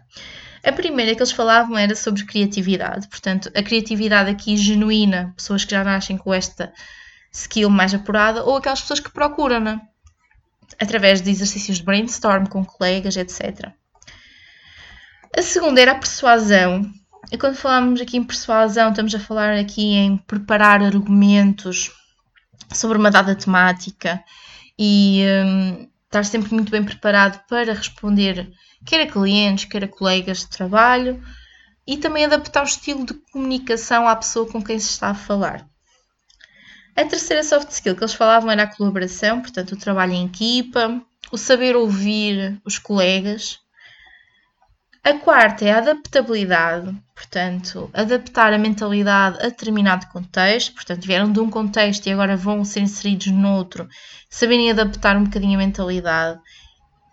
a 0.65 0.73
primeira 0.73 1.15
que 1.15 1.21
eles 1.21 1.33
falavam 1.33 1.77
era 1.77 1.95
sobre 1.95 2.25
criatividade. 2.25 3.09
Portanto, 3.09 3.51
a 3.55 3.63
criatividade 3.63 4.31
aqui 4.31 4.57
genuína, 4.57 5.33
pessoas 5.37 5.65
que 5.65 5.73
já 5.73 5.83
nascem 5.85 6.17
com 6.17 6.33
esta 6.33 6.73
skill 7.33 7.69
mais 7.69 7.93
apurada, 7.95 8.45
ou 8.45 8.57
aquelas 8.57 8.81
pessoas 8.81 9.01
que 9.01 9.11
procuram-na 9.11 9.81
através 10.81 11.21
de 11.21 11.31
exercícios 11.31 11.79
de 11.79 11.85
brainstorm 11.85 12.47
com 12.47 12.65
colegas, 12.65 13.17
etc. 13.17 13.73
A 15.37 15.41
segunda 15.41 15.81
era 15.81 15.93
a 15.93 15.99
persuasão. 15.99 16.93
E 17.31 17.39
quando 17.39 17.57
falamos 17.57 18.01
aqui 18.01 18.19
em 18.19 18.25
persuasão, 18.25 18.91
estamos 18.91 19.15
a 19.15 19.19
falar 19.19 19.55
aqui 19.55 19.95
em 19.95 20.19
preparar 20.19 20.83
argumentos 20.83 21.91
sobre 22.75 22.99
uma 22.99 23.11
dada 23.11 23.35
temática 23.35 24.23
e 24.79 25.23
um, 25.45 25.89
estar 26.05 26.25
sempre 26.25 26.53
muito 26.53 26.71
bem 26.71 26.85
preparado 26.85 27.43
para 27.49 27.73
responder 27.73 28.53
quer 28.85 29.01
a 29.01 29.11
clientes, 29.11 29.65
quer 29.65 29.85
a 29.85 29.89
colegas 29.89 30.41
de 30.41 30.49
trabalho 30.49 31.23
e 31.87 31.97
também 31.97 32.27
adaptar 32.27 32.63
o 32.63 32.67
estilo 32.67 33.07
de 33.07 33.15
comunicação 33.33 34.07
à 34.07 34.15
pessoa 34.15 34.47
com 34.47 34.63
quem 34.63 34.79
se 34.79 34.91
está 34.91 35.09
a 35.09 35.15
falar. 35.15 35.67
A 36.95 37.05
terceira 37.07 37.43
soft 37.43 37.71
skill 37.71 37.97
que 37.97 38.03
eles 38.03 38.13
falavam 38.13 38.51
era 38.51 38.65
a 38.65 38.77
colaboração, 38.77 39.41
portanto, 39.41 39.73
o 39.73 39.79
trabalho 39.79 40.13
em 40.13 40.27
equipa, 40.27 41.01
o 41.31 41.39
saber 41.39 41.75
ouvir 41.75 42.61
os 42.67 42.79
colegas 42.79 43.62
a 45.05 45.15
quarta 45.15 45.65
é 45.65 45.73
a 45.73 45.79
adaptabilidade, 45.79 46.97
portanto, 47.13 47.91
adaptar 47.93 48.53
a 48.53 48.59
mentalidade 48.59 49.39
a 49.39 49.49
determinado 49.49 50.07
contexto, 50.07 50.75
portanto, 50.75 51.05
vieram 51.05 51.33
de 51.33 51.41
um 51.41 51.51
contexto 51.51 52.07
e 52.07 52.13
agora 52.13 52.37
vão 52.37 52.65
ser 52.65 52.81
inseridos 52.81 53.27
noutro, 53.27 53.89
saberem 54.31 54.71
adaptar 54.71 55.17
um 55.17 55.25
bocadinho 55.25 55.59
a 55.59 55.59
mentalidade 55.59 56.41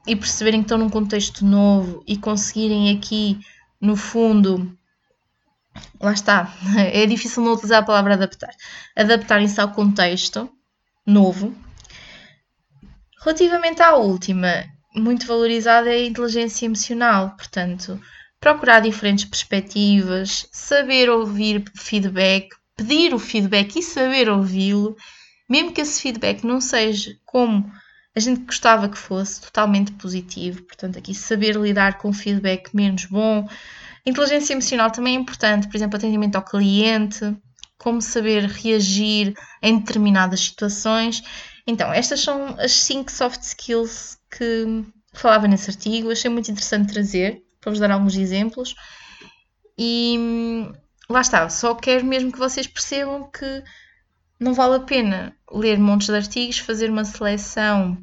e 0.06 0.16
perceberem 0.16 0.62
que 0.62 0.66
estão 0.66 0.78
num 0.78 0.90
contexto 0.90 1.44
novo 1.44 2.04
e 2.08 2.16
conseguirem 2.16 2.96
aqui, 2.96 3.40
no 3.82 3.96
fundo, 3.96 4.78
lá 6.00 6.14
está, 6.14 6.54
é 6.78 7.08
difícil 7.08 7.44
não 7.44 7.54
utilizar 7.54 7.82
a 7.82 7.86
palavra 7.86 8.14
adaptar, 8.14 8.54
adaptarem-se 8.96 9.60
ao 9.60 9.72
contexto 9.72 10.48
novo. 11.04 11.56
Relativamente 13.22 13.82
à 13.82 13.96
última, 13.96 14.64
muito 14.96 15.28
valorizada 15.28 15.90
é 15.90 15.96
a 15.96 16.06
inteligência 16.06 16.66
emocional, 16.66 17.36
portanto, 17.38 18.00
procurar 18.40 18.80
diferentes 18.80 19.26
perspectivas, 19.26 20.48
saber 20.52 21.10
ouvir 21.10 21.64
feedback, 21.76 22.50
pedir 22.76 23.14
o 23.14 23.20
feedback 23.20 23.78
e 23.78 23.84
saber 23.84 24.30
ouvi-lo, 24.30 24.96
mesmo 25.50 25.74
que 25.74 25.82
esse 25.82 26.02
feedback 26.02 26.46
não 26.46 26.62
seja 26.62 27.16
como 27.26 27.70
a 28.16 28.20
gente 28.20 28.42
gostava 28.42 28.90
que 28.90 28.98
fosse, 28.98 29.42
totalmente 29.42 29.92
positivo, 29.94 30.64
portanto, 30.64 30.98
aqui 30.98 31.14
saber 31.14 31.56
lidar 31.56 31.98
com 31.98 32.12
feedback 32.12 32.76
menos 32.76 33.06
bom. 33.06 33.48
inteligência 34.06 34.54
emocional 34.54 34.92
também 34.92 35.16
é 35.16 35.20
importante, 35.20 35.68
por 35.68 35.76
exemplo, 35.76 35.98
atendimento 35.98 36.36
ao 36.36 36.44
cliente, 36.44 37.36
como 37.78 38.02
saber 38.02 38.44
reagir 38.46 39.34
em 39.62 39.80
determinadas 39.80 40.42
situações. 40.42 41.24
Então, 41.66 41.94
estas 41.94 42.20
são 42.22 42.56
as 42.60 42.72
5 42.72 43.12
soft 43.12 43.42
skills 43.42 44.19
que 44.30 44.86
falava 45.14 45.48
nesse 45.48 45.70
artigo, 45.70 46.12
achei 46.12 46.30
muito 46.30 46.52
interessante 46.52 46.94
trazer, 46.94 47.44
para 47.60 47.72
vos 47.72 47.80
dar 47.80 47.92
alguns 47.92 48.16
exemplos. 48.16 48.76
E 49.78 50.16
hum, 50.20 50.74
lá 51.10 51.22
está, 51.22 51.50
só 51.50 51.74
quero 51.76 52.06
mesmo 52.06 52.32
que 52.32 52.40
vocês 52.40 52.68
percebam 52.68 53.30
que 53.32 53.64
não 54.40 54.54
vale 54.54 54.76
a 54.76 54.80
pena 54.80 55.36
ler 55.52 55.78
montes 55.80 56.08
de 56.08 56.16
artigos, 56.16 56.60
fazer 56.60 56.90
uma 56.90 57.04
seleção 57.04 57.98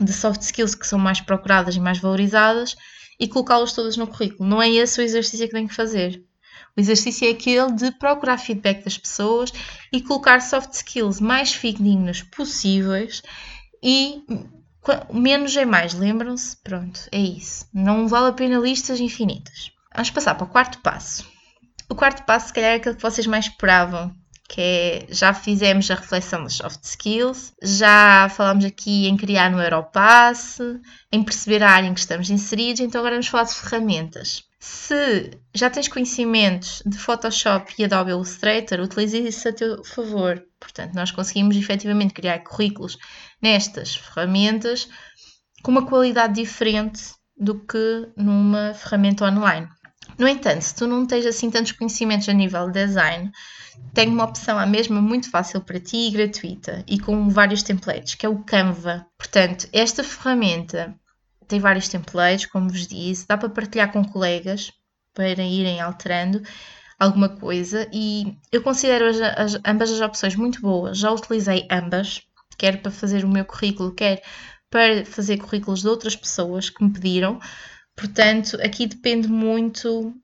de 0.00 0.12
soft 0.12 0.42
skills 0.42 0.74
que 0.74 0.86
são 0.86 0.98
mais 0.98 1.20
procuradas 1.20 1.76
e 1.76 1.80
mais 1.80 1.98
valorizadas 1.98 2.76
e 3.18 3.26
colocá-las 3.28 3.72
todas 3.72 3.96
no 3.96 4.06
currículo. 4.06 4.48
Não 4.48 4.62
é 4.62 4.68
esse 4.70 5.00
o 5.00 5.02
exercício 5.02 5.46
que 5.46 5.52
tenho 5.52 5.68
que 5.68 5.74
fazer. 5.74 6.24
O 6.76 6.80
exercício 6.80 7.26
é 7.26 7.30
aquele 7.30 7.72
de 7.72 7.90
procurar 7.92 8.38
feedback 8.38 8.84
das 8.84 8.96
pessoas 8.96 9.52
e 9.92 10.00
colocar 10.00 10.40
soft 10.40 10.72
skills 10.74 11.20
mais 11.20 11.52
fidedignas 11.52 12.22
possíveis 12.22 13.22
e 13.82 14.22
Menos 15.12 15.56
é 15.56 15.64
mais, 15.64 15.92
lembram-se? 15.94 16.56
Pronto, 16.62 17.00
é 17.12 17.18
isso. 17.18 17.66
Não 17.72 18.08
vale 18.08 18.28
a 18.28 18.32
pena 18.32 18.58
listas 18.58 19.00
infinitas. 19.00 19.70
Vamos 19.94 20.10
passar 20.10 20.34
para 20.34 20.44
o 20.44 20.50
quarto 20.50 20.78
passo. 20.80 21.26
O 21.88 21.94
quarto 21.94 22.24
passo, 22.24 22.48
se 22.48 22.52
calhar, 22.52 22.72
é 22.72 22.74
aquele 22.76 22.94
que 22.94 23.02
vocês 23.02 23.26
mais 23.26 23.46
esperavam, 23.46 24.14
que 24.48 24.60
é 24.60 25.06
já 25.10 25.34
fizemos 25.34 25.90
a 25.90 25.94
reflexão 25.94 26.42
das 26.42 26.54
soft 26.54 26.82
skills, 26.84 27.52
já 27.62 28.28
falámos 28.30 28.64
aqui 28.64 29.06
em 29.06 29.16
criar 29.16 29.50
no 29.50 29.60
Europass, 29.60 30.58
em 31.12 31.22
perceber 31.22 31.62
a 31.62 31.70
área 31.70 31.86
em 31.86 31.94
que 31.94 32.00
estamos 32.00 32.30
inseridos, 32.30 32.80
então 32.80 33.00
agora 33.00 33.14
vamos 33.14 33.28
falar 33.28 33.44
de 33.44 33.54
ferramentas. 33.54 34.44
Se 34.60 35.30
já 35.54 35.70
tens 35.70 35.86
conhecimentos 35.86 36.82
de 36.84 36.98
Photoshop 36.98 37.72
e 37.78 37.84
Adobe 37.84 38.10
Illustrator, 38.10 38.80
utilize 38.80 39.16
isso 39.16 39.48
a 39.48 39.52
teu 39.52 39.84
favor. 39.84 40.44
Portanto, 40.58 40.94
nós 40.94 41.12
conseguimos 41.12 41.56
efetivamente 41.56 42.12
criar 42.12 42.40
currículos 42.40 42.98
nestas 43.40 43.96
ferramentas 43.96 44.88
com 45.62 45.70
uma 45.70 45.86
qualidade 45.86 46.34
diferente 46.34 47.02
do 47.36 47.58
que 47.58 48.08
numa 48.16 48.74
ferramenta 48.74 49.24
online. 49.24 49.68
No 50.18 50.26
entanto, 50.26 50.62
se 50.62 50.74
tu 50.74 50.86
não 50.86 51.06
tens 51.06 51.24
assim 51.26 51.50
tantos 51.50 51.72
conhecimentos 51.72 52.28
a 52.28 52.32
nível 52.32 52.66
de 52.70 52.86
design, 52.86 53.30
tenho 53.94 54.12
uma 54.12 54.24
opção 54.24 54.58
à 54.58 54.66
mesma 54.66 55.00
muito 55.00 55.30
fácil 55.30 55.60
para 55.60 55.78
ti 55.78 56.08
e 56.08 56.10
gratuita 56.10 56.84
e 56.86 56.98
com 56.98 57.28
vários 57.28 57.62
templates, 57.62 58.16
que 58.16 58.26
é 58.26 58.28
o 58.28 58.42
Canva. 58.42 59.06
Portanto, 59.16 59.68
esta 59.72 60.02
ferramenta 60.02 60.94
tem 61.46 61.60
vários 61.60 61.88
templates, 61.88 62.46
como 62.46 62.68
vos 62.68 62.86
disse, 62.86 63.26
dá 63.26 63.36
para 63.36 63.48
partilhar 63.48 63.92
com 63.92 64.04
colegas 64.04 64.72
para 65.14 65.42
irem 65.42 65.80
alterando 65.80 66.42
alguma 66.98 67.28
coisa 67.28 67.88
e 67.92 68.36
eu 68.50 68.62
considero 68.62 69.08
as, 69.08 69.20
as, 69.20 69.60
ambas 69.64 69.90
as 69.90 70.00
opções 70.00 70.34
muito 70.34 70.60
boas. 70.60 70.98
Já 70.98 71.10
utilizei 71.10 71.66
ambas, 71.70 72.22
quer 72.58 72.82
para 72.82 72.90
fazer 72.90 73.24
o 73.24 73.28
meu 73.28 73.44
currículo, 73.44 73.94
quer 73.94 74.22
para 74.68 75.04
fazer 75.06 75.38
currículos 75.38 75.80
de 75.80 75.88
outras 75.88 76.16
pessoas 76.16 76.68
que 76.68 76.82
me 76.84 76.92
pediram. 76.92 77.40
Portanto, 77.96 78.58
aqui 78.62 78.86
depende 78.86 79.28
muito. 79.28 80.14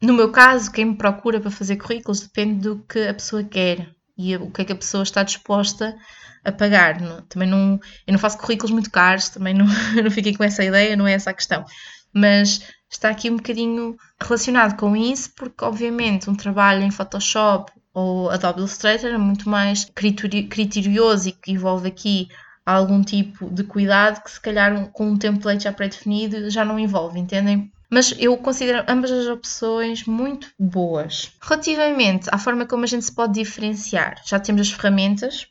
No 0.00 0.12
meu 0.14 0.30
caso, 0.30 0.70
quem 0.72 0.84
me 0.86 0.96
procura 0.96 1.40
para 1.40 1.50
fazer 1.50 1.76
currículos 1.76 2.20
depende 2.20 2.60
do 2.60 2.78
que 2.84 3.06
a 3.06 3.14
pessoa 3.14 3.44
quer 3.44 3.88
e 4.16 4.36
o 4.36 4.50
que 4.50 4.62
é 4.62 4.64
que 4.64 4.72
a 4.72 4.76
pessoa 4.76 5.02
está 5.02 5.22
disposta 5.22 5.96
a 6.44 6.52
pagar. 6.52 6.98
Também 7.28 7.48
não, 7.48 7.80
eu 8.06 8.12
não 8.12 8.18
faço 8.18 8.38
currículos 8.38 8.70
muito 8.70 8.90
caros, 8.90 9.28
também 9.28 9.54
não, 9.54 9.66
não 10.02 10.10
fiquei 10.10 10.36
com 10.36 10.44
essa 10.44 10.64
ideia, 10.64 10.96
não 10.96 11.06
é 11.06 11.12
essa 11.12 11.30
a 11.30 11.34
questão. 11.34 11.64
Mas 12.12 12.62
está 12.90 13.10
aqui 13.10 13.30
um 13.30 13.36
bocadinho 13.36 13.96
relacionado 14.20 14.76
com 14.76 14.96
isso, 14.96 15.32
porque 15.36 15.64
obviamente 15.64 16.30
um 16.30 16.34
trabalho 16.34 16.82
em 16.82 16.90
Photoshop 16.90 17.72
ou 17.98 18.30
Adobe 18.30 18.60
Illustrator 18.60 19.10
é 19.10 19.18
muito 19.18 19.48
mais 19.48 19.90
criterioso 19.92 21.28
e 21.28 21.32
que 21.32 21.50
envolve 21.50 21.88
aqui 21.88 22.28
algum 22.64 23.02
tipo 23.02 23.50
de 23.50 23.64
cuidado 23.64 24.22
que 24.22 24.30
se 24.30 24.40
calhar 24.40 24.88
com 24.92 25.08
um 25.08 25.16
template 25.16 25.64
já 25.64 25.72
pré-definido 25.72 26.48
já 26.48 26.64
não 26.64 26.78
envolve, 26.78 27.18
entendem? 27.18 27.72
Mas 27.90 28.14
eu 28.16 28.36
considero 28.36 28.84
ambas 28.86 29.10
as 29.10 29.26
opções 29.26 30.04
muito 30.04 30.48
boas. 30.56 31.32
Relativamente 31.40 32.28
à 32.30 32.38
forma 32.38 32.66
como 32.66 32.84
a 32.84 32.86
gente 32.86 33.04
se 33.04 33.12
pode 33.12 33.32
diferenciar, 33.32 34.22
já 34.24 34.38
temos 34.38 34.60
as 34.60 34.70
ferramentas 34.70 35.48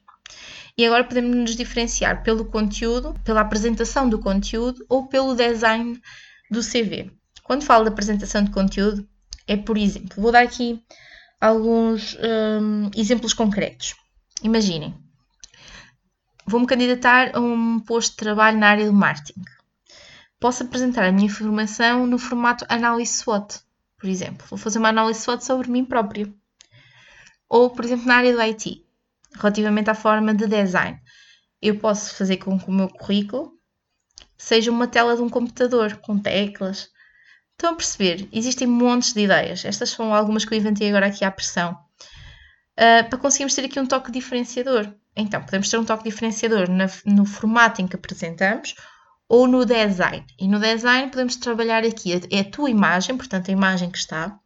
e 0.78 0.86
agora 0.86 1.04
podemos 1.04 1.36
nos 1.36 1.56
diferenciar 1.56 2.24
pelo 2.24 2.46
conteúdo, 2.46 3.14
pela 3.26 3.42
apresentação 3.42 4.08
do 4.08 4.20
conteúdo 4.20 4.86
ou 4.88 5.08
pelo 5.08 5.36
design 5.36 6.00
do 6.50 6.62
CV. 6.62 7.12
Quando 7.44 7.66
falo 7.66 7.84
de 7.84 7.90
apresentação 7.90 8.42
de 8.42 8.52
conteúdo, 8.52 9.06
é 9.46 9.58
por 9.58 9.78
exemplo, 9.78 10.22
vou 10.22 10.32
dar 10.32 10.44
aqui 10.44 10.82
alguns 11.40 12.16
um, 12.16 12.90
exemplos 12.96 13.34
concretos. 13.34 13.96
Imaginem, 14.44 14.96
vou-me 16.46 16.68
candidatar 16.68 17.36
a 17.36 17.40
um 17.40 17.80
posto 17.80 18.12
de 18.12 18.18
trabalho 18.18 18.58
na 18.58 18.70
área 18.70 18.86
do 18.86 18.94
marketing. 18.94 19.44
Posso 20.40 20.64
apresentar 20.64 21.06
a 21.06 21.12
minha 21.12 21.26
informação 21.26 22.06
no 22.06 22.20
formato 22.20 22.66
análise 22.70 23.14
SWOT, 23.14 23.60
por 23.98 24.08
exemplo. 24.08 24.46
Vou 24.48 24.58
fazer 24.58 24.78
uma 24.78 24.90
análise 24.90 25.22
SWOT 25.22 25.44
sobre 25.44 25.70
mim 25.70 25.84
próprio. 25.84 26.34
Ou, 27.50 27.70
por 27.70 27.86
exemplo, 27.86 28.06
na 28.06 28.18
área 28.18 28.34
do 28.34 28.42
IT, 28.42 28.86
relativamente 29.34 29.90
à 29.90 29.96
forma 29.96 30.34
de 30.34 30.46
design. 30.46 31.00
Eu 31.62 31.80
posso 31.80 32.16
fazer 32.16 32.38
com 32.38 32.60
que 32.60 32.70
o 32.70 32.72
meu 32.72 32.88
currículo 32.88 33.58
seja 34.38 34.70
uma 34.70 34.88
tela 34.88 35.16
de 35.16 35.22
um 35.24 35.30
computador, 35.30 35.98
com 35.98 36.20
teclas, 36.20 36.90
Estão 37.58 37.74
a 37.74 37.76
perceber? 37.76 38.30
Existem 38.32 38.68
montes 38.68 39.14
de 39.14 39.22
ideias. 39.22 39.66
Estas 39.66 39.90
são 39.90 40.14
algumas 40.14 40.46
que 40.46 40.54
eu 40.54 40.58
inventei 40.60 40.90
agora 40.90 41.08
aqui 41.08 41.26
à 41.26 41.32
pressão. 41.32 41.72
Uh, 41.72 43.10
para 43.10 43.18
conseguirmos 43.18 43.56
ter 43.56 43.66
aqui 43.66 43.80
um 43.80 43.86
toque 43.88 44.12
diferenciador. 44.12 44.94
Então, 45.16 45.42
podemos 45.42 45.68
ter 45.68 45.80
um 45.80 45.84
toque 45.84 46.04
diferenciador 46.04 46.70
na, 46.70 46.86
no 47.04 47.26
formato 47.26 47.82
em 47.82 47.88
que 47.88 47.96
apresentamos 47.96 48.76
ou 49.28 49.48
no 49.48 49.66
design. 49.66 50.24
E 50.40 50.48
no 50.48 50.60
design 50.60 51.10
podemos 51.10 51.36
trabalhar 51.36 51.84
aqui 51.84 52.22
é 52.30 52.42
a 52.42 52.44
tua 52.44 52.70
imagem, 52.70 53.18
portanto, 53.18 53.50
a 53.50 53.52
imagem 53.52 53.90
que 53.90 53.98
está, 53.98 54.40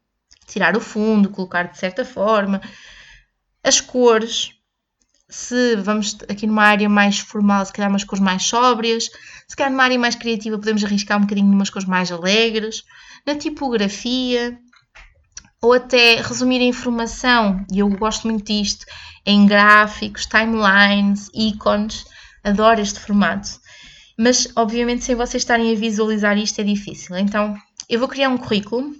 tirar 0.47 0.77
o 0.77 0.79
fundo, 0.79 1.29
colocar 1.29 1.63
de 1.63 1.77
certa 1.77 2.05
forma, 2.05 2.61
as 3.61 3.81
cores. 3.81 4.53
Se 5.31 5.77
vamos 5.77 6.17
aqui 6.27 6.45
numa 6.45 6.63
área 6.63 6.89
mais 6.89 7.19
formal, 7.19 7.65
se 7.65 7.71
calhar 7.71 7.89
umas 7.89 8.03
cores 8.03 8.21
mais 8.21 8.43
sóbrias, 8.43 9.09
se 9.47 9.55
calhar 9.55 9.71
numa 9.71 9.83
área 9.83 9.97
mais 9.97 10.13
criativa 10.13 10.57
podemos 10.57 10.83
arriscar 10.83 11.17
um 11.17 11.21
bocadinho 11.21 11.47
numas 11.47 11.69
cores 11.69 11.87
mais 11.87 12.11
alegres, 12.11 12.83
na 13.25 13.33
tipografia, 13.33 14.59
ou 15.61 15.71
até 15.71 16.15
resumir 16.17 16.59
a 16.59 16.65
informação, 16.65 17.65
e 17.71 17.79
eu 17.79 17.89
gosto 17.89 18.27
muito 18.27 18.45
disto, 18.45 18.85
em 19.25 19.45
gráficos, 19.45 20.25
timelines, 20.25 21.29
ícones, 21.33 22.03
adoro 22.43 22.81
este 22.81 22.99
formato. 22.99 23.49
Mas, 24.17 24.51
obviamente, 24.55 25.05
sem 25.05 25.15
vocês 25.15 25.43
estarem 25.43 25.71
a 25.71 25.79
visualizar 25.79 26.37
isto 26.37 26.59
é 26.59 26.63
difícil. 26.63 27.15
Então, 27.15 27.55
eu 27.87 27.99
vou 27.99 28.09
criar 28.09 28.27
um 28.27 28.37
currículo 28.37 28.93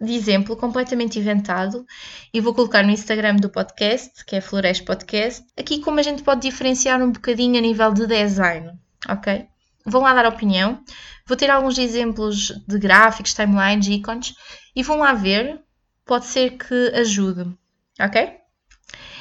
de 0.00 0.14
exemplo 0.14 0.56
completamente 0.56 1.18
inventado 1.18 1.84
e 2.32 2.40
vou 2.40 2.54
colocar 2.54 2.82
no 2.82 2.90
Instagram 2.90 3.36
do 3.36 3.50
podcast, 3.50 4.24
que 4.24 4.36
é 4.36 4.40
Flores 4.40 4.80
Podcast, 4.80 5.44
aqui 5.58 5.80
como 5.80 6.00
a 6.00 6.02
gente 6.02 6.22
pode 6.22 6.42
diferenciar 6.42 7.02
um 7.02 7.12
bocadinho 7.12 7.58
a 7.58 7.60
nível 7.60 7.92
de 7.92 8.06
design, 8.06 8.72
ok? 9.06 9.46
Vão 9.84 10.02
lá 10.02 10.14
dar 10.14 10.26
opinião. 10.26 10.82
Vou 11.26 11.36
ter 11.36 11.50
alguns 11.50 11.78
exemplos 11.78 12.52
de 12.66 12.78
gráficos, 12.78 13.34
timelines, 13.34 13.88
ícones 13.88 14.34
e 14.74 14.82
vão 14.82 14.98
lá 14.98 15.12
ver. 15.12 15.60
Pode 16.04 16.26
ser 16.26 16.56
que 16.56 16.92
ajude, 16.94 17.54
ok? 18.00 18.36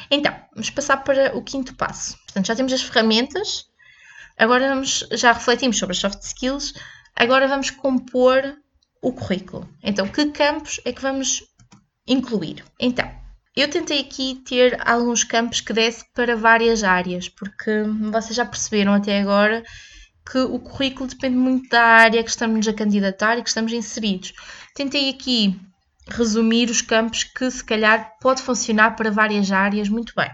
Então, 0.09 0.33
vamos 0.53 0.69
passar 0.69 0.97
para 1.03 1.37
o 1.37 1.43
quinto 1.43 1.75
passo. 1.75 2.17
Portanto, 2.23 2.47
já 2.47 2.55
temos 2.55 2.73
as 2.73 2.81
ferramentas, 2.81 3.67
agora 4.37 4.69
vamos, 4.69 5.07
já 5.11 5.31
refletimos 5.31 5.77
sobre 5.77 5.93
as 5.93 5.99
soft 5.99 6.21
skills, 6.23 6.73
agora 7.15 7.47
vamos 7.47 7.69
compor 7.69 8.57
o 9.01 9.13
currículo. 9.13 9.67
Então, 9.83 10.07
que 10.07 10.25
campos 10.31 10.79
é 10.85 10.91
que 10.91 11.01
vamos 11.01 11.43
incluir? 12.07 12.63
Então, 12.79 13.09
eu 13.55 13.69
tentei 13.69 14.01
aqui 14.01 14.41
ter 14.45 14.77
alguns 14.87 15.23
campos 15.23 15.61
que 15.61 15.73
desse 15.73 16.05
para 16.13 16.35
várias 16.35 16.83
áreas, 16.83 17.27
porque 17.27 17.83
vocês 18.11 18.35
já 18.35 18.45
perceberam 18.45 18.93
até 18.93 19.19
agora 19.19 19.63
que 20.29 20.37
o 20.37 20.59
currículo 20.59 21.09
depende 21.09 21.35
muito 21.35 21.69
da 21.69 21.81
área 21.81 22.23
que 22.23 22.29
estamos 22.29 22.67
a 22.67 22.73
candidatar 22.73 23.37
e 23.37 23.43
que 23.43 23.49
estamos 23.49 23.73
inseridos. 23.73 24.33
Tentei 24.75 25.09
aqui 25.09 25.59
resumir 26.07 26.69
os 26.69 26.81
campos 26.81 27.23
que 27.23 27.49
se 27.49 27.63
calhar 27.63 28.13
pode 28.21 28.41
funcionar 28.41 28.95
para 28.95 29.11
várias 29.11 29.51
áreas 29.51 29.89
muito 29.89 30.13
bem. 30.15 30.29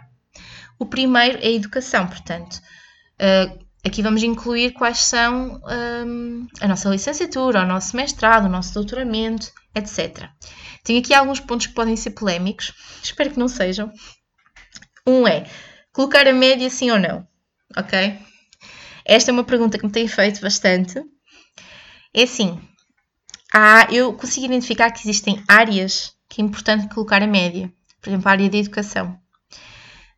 O 0.78 0.86
primeiro 0.86 1.38
é 1.40 1.48
a 1.48 1.52
educação, 1.52 2.08
portanto, 2.08 2.62
uh, 3.20 3.65
aqui 3.86 4.02
vamos 4.02 4.24
incluir 4.24 4.72
quais 4.72 4.98
são 4.98 5.62
um, 6.06 6.48
a 6.60 6.68
nossa 6.68 6.90
licenciatura, 6.90 7.62
o 7.62 7.68
nosso 7.68 7.96
mestrado, 7.96 8.46
o 8.46 8.50
nosso 8.50 8.74
doutoramento, 8.74 9.52
etc. 9.76 10.30
Tenho 10.84 11.00
aqui 11.00 11.14
alguns 11.14 11.40
pontos 11.40 11.68
que 11.68 11.74
podem 11.74 11.96
ser 11.96 12.12
polémicos, 12.12 12.74
espero 13.04 13.32
que 13.32 13.40
não 13.40 13.48
sejam. 13.48 13.92
Um 15.08 15.28
é 15.28 15.46
colocar 15.94 16.28
a 16.28 16.34
média 16.34 16.70
sim 16.70 16.90
ou 16.90 17.00
não, 17.00 17.28
ok? 17.78 18.18
Esta 19.06 19.30
é 19.30 19.34
uma 19.34 19.44
pergunta 19.44 19.78
que 19.78 19.86
me 19.86 19.92
tem 19.92 20.08
feito 20.08 20.42
bastante. 20.42 21.00
É 22.12 22.24
assim, 22.24 22.60
há, 23.54 23.88
eu 23.92 24.14
consigo 24.14 24.48
identificar 24.48 24.90
que 24.90 25.08
existem 25.08 25.44
áreas 25.48 26.14
que 26.28 26.42
é 26.42 26.46
importante 26.46 26.94
colocar 26.94 27.22
a 27.22 27.28
média. 27.28 27.72
Por 28.02 28.10
exemplo, 28.10 28.28
a 28.28 28.32
área 28.32 28.50
da 28.50 28.58
educação. 28.58 29.20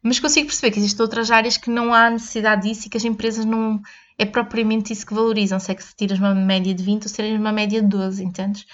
Mas 0.01 0.19
consigo 0.19 0.47
perceber 0.47 0.71
que 0.71 0.79
existem 0.79 1.03
outras 1.03 1.31
áreas 1.31 1.57
que 1.57 1.69
não 1.69 1.93
há 1.93 2.09
necessidade 2.09 2.67
disso 2.67 2.87
e 2.87 2.89
que 2.89 2.97
as 2.97 3.05
empresas 3.05 3.45
não 3.45 3.81
é 4.17 4.25
propriamente 4.25 4.93
isso 4.93 5.05
que 5.05 5.13
valorizam. 5.13 5.59
Se 5.59 5.71
é 5.71 5.75
que 5.75 5.83
se 5.83 5.95
tiras 5.95 6.19
uma 6.19 6.33
média 6.33 6.73
de 6.73 6.83
20 6.83 7.03
ou 7.03 7.09
se 7.09 7.15
tiras 7.15 7.39
uma 7.39 7.51
média 7.51 7.81
de 7.81 7.87
12, 7.87 8.23
entendes? 8.23 8.65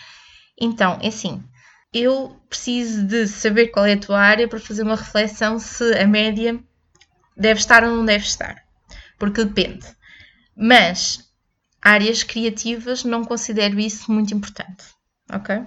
Então, 0.60 1.00
é 1.02 1.08
assim, 1.08 1.44
eu 1.94 2.36
preciso 2.50 3.04
de 3.04 3.28
saber 3.28 3.68
qual 3.68 3.86
é 3.86 3.94
a 3.94 4.00
tua 4.00 4.20
área 4.20 4.48
para 4.48 4.60
fazer 4.60 4.84
uma 4.84 4.96
reflexão 4.96 5.60
se 5.60 5.94
a 5.96 6.08
média 6.08 6.60
deve 7.36 7.60
estar 7.60 7.84
ou 7.84 7.96
não 7.96 8.06
deve 8.06 8.26
estar. 8.26 8.64
Porque 9.18 9.44
depende. 9.44 9.86
Mas 10.56 11.32
áreas 11.82 12.24
criativas 12.24 13.04
não 13.04 13.24
considero 13.24 13.80
isso 13.80 14.12
muito 14.12 14.34
importante, 14.34 14.86
ok? 15.32 15.64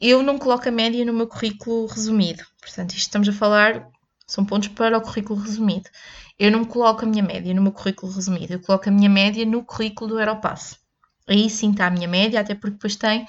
Eu 0.00 0.22
não 0.22 0.38
coloco 0.38 0.68
a 0.68 0.72
média 0.72 1.04
no 1.04 1.12
meu 1.12 1.26
currículo 1.26 1.86
resumido. 1.86 2.44
Portanto, 2.60 2.90
isto 2.90 3.02
estamos 3.02 3.28
a 3.28 3.32
falar, 3.32 3.88
são 4.32 4.46
pontos 4.46 4.68
para 4.68 4.96
o 4.96 5.02
currículo 5.02 5.38
resumido. 5.38 5.90
Eu 6.38 6.50
não 6.50 6.64
coloco 6.64 7.04
a 7.04 7.08
minha 7.08 7.22
média 7.22 7.52
no 7.52 7.60
meu 7.60 7.72
currículo 7.72 8.10
resumido, 8.10 8.54
eu 8.54 8.60
coloco 8.60 8.88
a 8.88 8.92
minha 8.92 9.10
média 9.10 9.44
no 9.44 9.62
currículo 9.62 10.12
do 10.12 10.18
Aeropass. 10.18 10.78
Aí 11.28 11.50
sim 11.50 11.70
está 11.70 11.86
a 11.86 11.90
minha 11.90 12.08
média, 12.08 12.40
até 12.40 12.54
porque 12.54 12.76
depois 12.76 12.96
tem 12.96 13.26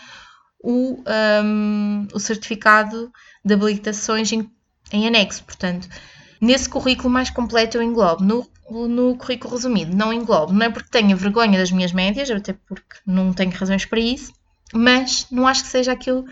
o, 0.64 1.04
um, 1.44 2.08
o 2.14 2.20
certificado 2.20 3.12
de 3.44 3.54
habilitações 3.54 4.32
em, 4.32 4.50
em 4.94 5.06
anexo. 5.06 5.44
Portanto, 5.44 5.90
nesse 6.40 6.70
currículo 6.70 7.10
mais 7.10 7.30
completo 7.30 7.78
eu 7.78 7.84
englobo 7.84 8.24
no 8.24 8.48
no 8.72 9.18
currículo 9.18 9.56
resumido. 9.56 9.96
Não 9.96 10.14
englobo, 10.14 10.54
não 10.54 10.66
é 10.66 10.70
porque 10.70 10.90
tenha 10.90 11.16
vergonha 11.18 11.60
das 11.60 11.70
minhas 11.70 11.92
médias, 11.92 12.32
até 12.32 12.54
porque 12.54 12.96
não 13.06 13.34
tenho 13.34 13.52
razões 13.52 13.86
para 13.86 14.00
isso, 14.00 14.34
mas 14.74 15.28
não 15.30 15.46
acho 15.46 15.64
que 15.64 15.70
seja 15.70 15.92
aquilo 15.92 16.26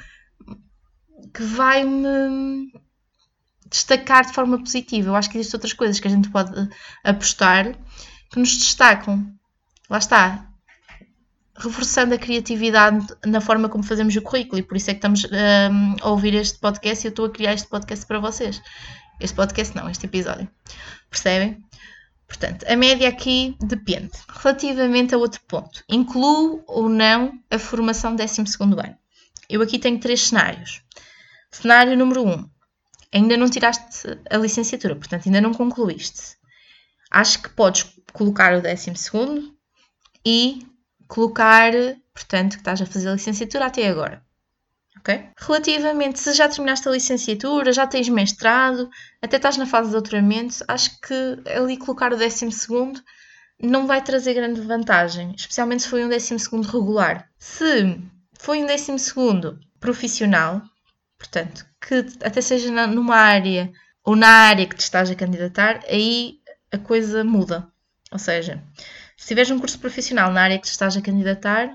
que 1.33 1.43
vai 1.43 1.83
me 1.83 2.71
destacar 3.71 4.25
de 4.25 4.33
forma 4.33 4.59
positiva. 4.59 5.09
Eu 5.09 5.15
acho 5.15 5.29
que 5.29 5.37
existem 5.37 5.57
outras 5.57 5.73
coisas 5.73 5.99
que 5.99 6.07
a 6.07 6.11
gente 6.11 6.29
pode 6.29 6.51
apostar 7.03 7.73
que 8.29 8.39
nos 8.39 8.55
destacam. 8.57 9.25
Lá 9.89 9.97
está. 9.97 10.47
reforçando 11.55 12.13
a 12.13 12.17
criatividade 12.17 13.05
na 13.25 13.39
forma 13.39 13.69
como 13.69 13.83
fazemos 13.83 14.15
o 14.15 14.21
currículo 14.21 14.59
e 14.59 14.63
por 14.63 14.75
isso 14.77 14.89
é 14.89 14.93
que 14.93 14.97
estamos 14.97 15.25
um, 15.25 15.95
a 16.01 16.09
ouvir 16.09 16.33
este 16.33 16.59
podcast 16.59 17.05
e 17.05 17.07
eu 17.07 17.09
estou 17.09 17.25
a 17.25 17.29
criar 17.29 17.53
este 17.53 17.67
podcast 17.67 18.05
para 18.05 18.19
vocês. 18.19 18.61
Este 19.19 19.35
podcast 19.35 19.75
não, 19.75 19.89
este 19.89 20.05
episódio. 20.05 20.49
Percebem? 21.09 21.63
Portanto, 22.27 22.65
a 22.67 22.75
média 22.75 23.07
aqui 23.07 23.55
depende. 23.59 24.11
Relativamente 24.29 25.13
a 25.13 25.17
outro 25.17 25.41
ponto, 25.47 25.83
incluo 25.87 26.63
ou 26.65 26.89
não 26.89 27.33
a 27.49 27.59
formação 27.59 28.15
12 28.15 28.41
ano? 28.41 28.97
Eu 29.49 29.61
aqui 29.61 29.77
tenho 29.77 29.99
três 29.99 30.21
cenários. 30.21 30.81
Cenário 31.51 31.97
número 31.97 32.25
1. 32.25 32.31
Um, 32.31 32.49
ainda 33.13 33.37
não 33.37 33.49
tiraste 33.49 34.07
a 34.29 34.37
licenciatura, 34.37 34.95
portanto, 34.95 35.25
ainda 35.25 35.41
não 35.41 35.53
concluíste. 35.53 36.37
Acho 37.09 37.41
que 37.41 37.49
podes 37.49 37.85
colocar 38.13 38.53
o 38.57 38.61
12 38.61 39.53
e 40.25 40.65
colocar, 41.07 41.71
portanto, 42.13 42.53
que 42.53 42.61
estás 42.61 42.81
a 42.81 42.85
fazer 42.85 43.09
a 43.09 43.13
licenciatura 43.13 43.65
até 43.65 43.87
agora. 43.87 44.23
Ok? 44.97 45.29
Relativamente, 45.35 46.19
se 46.19 46.31
já 46.33 46.47
terminaste 46.47 46.87
a 46.87 46.91
licenciatura, 46.91 47.73
já 47.73 47.87
tens 47.87 48.07
mestrado, 48.07 48.89
até 49.21 49.37
estás 49.37 49.57
na 49.57 49.65
fase 49.65 49.87
de 49.87 49.93
doutoramento, 49.93 50.63
acho 50.67 51.01
que 51.01 51.39
ali 51.55 51.75
colocar 51.75 52.13
o 52.13 52.17
12 52.17 52.47
não 53.61 53.87
vai 53.87 54.03
trazer 54.03 54.33
grande 54.33 54.61
vantagem, 54.61 55.33
especialmente 55.35 55.83
se 55.83 55.89
foi 55.89 56.05
um 56.05 56.09
12 56.09 56.35
regular. 56.71 57.29
Se 57.37 57.99
foi 58.39 58.63
um 58.63 58.67
12 58.67 58.91
profissional, 59.79 60.61
portanto, 61.21 61.65
que 61.79 62.05
até 62.23 62.41
seja 62.41 62.87
numa 62.87 63.15
área 63.15 63.71
ou 64.03 64.15
na 64.15 64.27
área 64.27 64.65
que 64.65 64.75
te 64.75 64.81
estás 64.81 65.09
a 65.11 65.15
candidatar, 65.15 65.81
aí 65.87 66.39
a 66.71 66.77
coisa 66.79 67.23
muda. 67.23 67.67
Ou 68.11 68.17
seja, 68.17 68.63
se 69.15 69.27
tiveres 69.27 69.51
um 69.51 69.59
curso 69.59 69.77
profissional 69.77 70.31
na 70.31 70.41
área 70.41 70.57
que 70.57 70.65
te 70.65 70.71
estás 70.71 70.97
a 70.97 71.01
candidatar, 71.01 71.69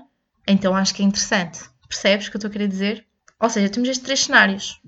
então 0.45 0.75
acho 0.75 0.93
que 0.93 1.01
é 1.01 1.05
interessante. 1.05 1.61
Percebes 1.87 2.27
o 2.27 2.31
que 2.31 2.35
eu 2.35 2.39
estou 2.39 2.49
a 2.49 2.51
querer 2.51 2.67
dizer? 2.67 3.05
Ou 3.39 3.49
seja, 3.49 3.69
temos 3.69 3.87
estes 3.87 4.05
três 4.05 4.19
cenários. 4.19 4.81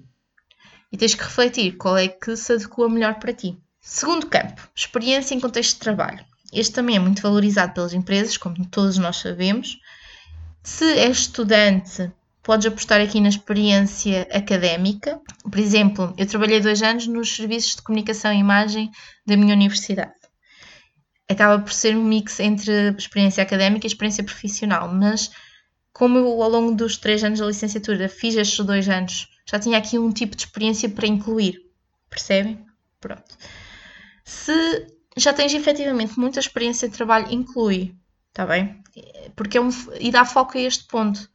E 0.91 0.97
tens 0.97 1.15
que 1.15 1.23
refletir 1.23 1.77
qual 1.77 1.97
é 1.97 2.09
que 2.09 2.35
se 2.35 2.51
adequa 2.51 2.89
melhor 2.89 3.15
para 3.15 3.33
ti. 3.33 3.57
Segundo 3.79 4.27
campo, 4.27 4.67
experiência 4.75 5.33
em 5.33 5.39
contexto 5.39 5.75
de 5.75 5.79
trabalho. 5.79 6.25
Este 6.51 6.73
também 6.73 6.97
é 6.97 6.99
muito 6.99 7.21
valorizado 7.21 7.73
pelas 7.73 7.93
empresas, 7.93 8.35
como 8.35 8.65
todos 8.65 8.97
nós 8.97 9.17
sabemos. 9.17 9.79
Se 10.63 10.85
és 10.99 11.19
estudante, 11.19 12.11
podes 12.49 12.65
apostar 12.65 12.99
aqui 12.99 13.21
na 13.21 13.29
experiência 13.29 14.27
académica. 14.31 15.21
Por 15.43 15.59
exemplo, 15.59 16.15
eu 16.17 16.25
trabalhei 16.25 16.59
dois 16.59 16.81
anos 16.81 17.05
nos 17.05 17.35
serviços 17.35 17.75
de 17.75 17.83
comunicação 17.83 18.33
e 18.33 18.39
imagem 18.39 18.89
da 19.23 19.37
minha 19.37 19.53
universidade 19.53 20.13
acaba 21.29 21.61
por 21.61 21.71
ser 21.71 21.95
um 21.95 22.03
mix 22.03 22.39
entre 22.39 22.89
experiência 22.97 23.43
académica 23.43 23.85
e 23.85 23.87
experiência 23.87 24.23
profissional, 24.23 24.91
mas 24.91 25.29
como 25.93 26.17
eu 26.17 26.41
ao 26.41 26.49
longo 26.49 26.73
dos 26.73 26.97
três 26.97 27.23
anos 27.23 27.37
da 27.37 27.45
licenciatura 27.45 28.09
fiz 28.09 28.35
estes 28.35 28.65
dois 28.65 28.89
anos, 28.89 29.27
já 29.45 29.59
tinha 29.59 29.77
aqui 29.77 29.99
um 29.99 30.11
tipo 30.11 30.35
de 30.35 30.41
experiência 30.41 30.89
para 30.89 31.05
incluir, 31.05 31.61
percebem? 32.09 32.65
Pronto. 32.99 33.37
Se 34.25 34.87
já 35.15 35.31
tens 35.33 35.53
efetivamente 35.53 36.17
muita 36.17 36.39
experiência 36.39 36.89
de 36.89 36.97
trabalho, 36.97 37.31
inclui, 37.31 37.95
está 38.29 38.47
bem? 38.47 38.81
Porque 39.35 39.59
é 39.59 39.61
um, 39.61 39.69
e 39.99 40.09
dá 40.09 40.25
foco 40.25 40.57
a 40.57 40.61
este 40.61 40.85
ponto, 40.85 41.29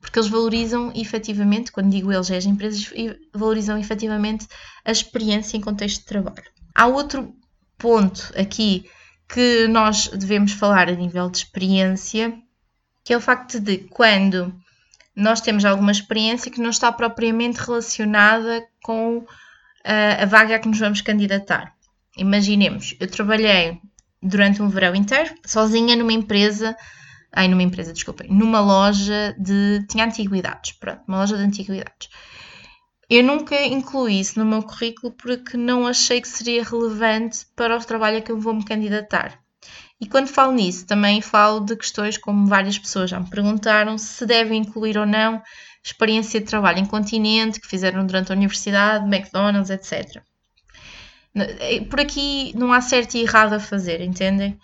porque 0.00 0.18
eles 0.18 0.30
valorizam 0.30 0.92
efetivamente, 0.94 1.72
quando 1.72 1.90
digo 1.90 2.12
eles, 2.12 2.30
é 2.30 2.36
as 2.36 2.46
empresas, 2.46 2.90
valorizam 3.34 3.78
efetivamente 3.78 4.46
a 4.84 4.92
experiência 4.92 5.56
em 5.56 5.60
contexto 5.60 6.00
de 6.00 6.06
trabalho. 6.06 6.44
Há 6.74 6.86
outro 6.86 7.34
ponto 7.76 8.32
aqui 8.36 8.88
que 9.28 9.66
nós 9.68 10.08
devemos 10.08 10.52
falar 10.52 10.88
a 10.88 10.94
nível 10.94 11.28
de 11.28 11.38
experiência, 11.38 12.34
que 13.04 13.12
é 13.12 13.16
o 13.16 13.20
facto 13.20 13.60
de 13.60 13.78
quando 13.90 14.54
nós 15.14 15.40
temos 15.40 15.64
alguma 15.64 15.90
experiência 15.90 16.50
que 16.50 16.60
não 16.60 16.70
está 16.70 16.92
propriamente 16.92 17.58
relacionada 17.60 18.64
com 18.82 19.26
a, 19.84 19.92
eh, 19.92 20.22
a 20.22 20.26
vaga 20.26 20.54
a 20.54 20.58
que 20.58 20.68
nos 20.68 20.78
vamos 20.78 21.00
candidatar. 21.00 21.74
Imaginemos, 22.16 22.94
eu 23.00 23.08
trabalhei 23.08 23.80
durante 24.22 24.62
um 24.62 24.68
verão 24.68 24.94
inteiro 24.94 25.34
sozinha 25.44 25.96
numa 25.96 26.12
empresa, 26.12 26.76
ai, 27.32 27.48
numa 27.48 27.62
empresa, 27.62 27.92
desculpem, 27.92 28.30
numa 28.30 28.60
loja 28.60 29.34
de. 29.38 29.84
tinha 29.88 30.04
antiguidades, 30.04 30.72
pronto, 30.72 31.02
uma 31.06 31.18
loja 31.18 31.36
de 31.36 31.42
antiguidades. 31.42 32.08
Eu 33.10 33.24
nunca 33.24 33.58
incluí 33.64 34.20
isso 34.20 34.38
no 34.38 34.44
meu 34.44 34.62
currículo 34.62 35.12
porque 35.12 35.56
não 35.56 35.86
achei 35.86 36.20
que 36.20 36.28
seria 36.28 36.62
relevante 36.62 37.46
para 37.56 37.76
o 37.76 37.84
trabalho 37.84 38.18
a 38.18 38.20
que 38.20 38.30
eu 38.30 38.38
vou 38.38 38.54
me 38.54 38.64
candidatar. 38.64 39.40
E 40.00 40.06
quando 40.06 40.28
falo 40.28 40.52
nisso, 40.52 40.86
também 40.86 41.20
falo 41.20 41.60
de 41.60 41.74
questões 41.74 42.18
como 42.18 42.46
várias 42.46 42.78
pessoas 42.78 43.10
já 43.10 43.18
me 43.18 43.28
perguntaram 43.28 43.98
se 43.98 44.24
deve 44.26 44.54
incluir 44.54 44.96
ou 44.98 45.06
não 45.06 45.42
experiência 45.82 46.40
de 46.40 46.46
trabalho 46.46 46.78
em 46.78 46.86
continente 46.86 47.60
que 47.60 47.66
fizeram 47.66 48.06
durante 48.06 48.30
a 48.30 48.34
universidade, 48.34 49.06
McDonald's, 49.06 49.70
etc. 49.70 50.22
Eh, 51.34 51.80
por 51.88 52.00
aqui 52.00 52.52
não 52.56 52.72
há 52.72 52.80
certo 52.80 53.14
e 53.16 53.22
errado 53.22 53.54
a 53.54 53.60
fazer, 53.60 54.00
entendem? 54.00 54.58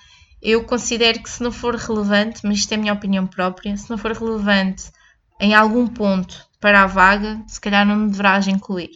Eu 0.45 0.63
considero 0.63 1.23
que 1.23 1.31
se 1.31 1.43
não 1.43 1.51
for 1.51 1.75
relevante, 1.75 2.43
mas 2.45 2.59
isto 2.59 2.73
é 2.73 2.75
a 2.75 2.79
minha 2.79 2.93
opinião 2.93 3.27
própria, 3.27 3.75
se 3.79 3.89
não 3.89 3.97
for 3.97 4.13
relevante 4.13 4.93
em 5.41 5.55
algum 5.55 5.87
ponto 5.87 6.47
para 6.61 6.83
a 6.83 6.87
vaga, 6.87 7.43
se 7.47 7.59
calhar 7.59 7.87
não 7.87 8.07
deverás 8.07 8.47
incluir. 8.47 8.91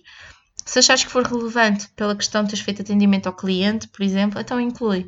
Se 0.67 0.79
achares 0.79 1.05
que 1.05 1.11
for 1.11 1.25
relevante 1.25 1.89
pela 1.97 2.15
questão 2.15 2.43
de 2.43 2.51
teres 2.51 2.63
feito 2.63 2.83
atendimento 2.83 3.29
ao 3.29 3.33
cliente, 3.33 3.89
por 3.89 4.03
exemplo, 4.03 4.39
então 4.39 4.61
inclui. 4.61 5.07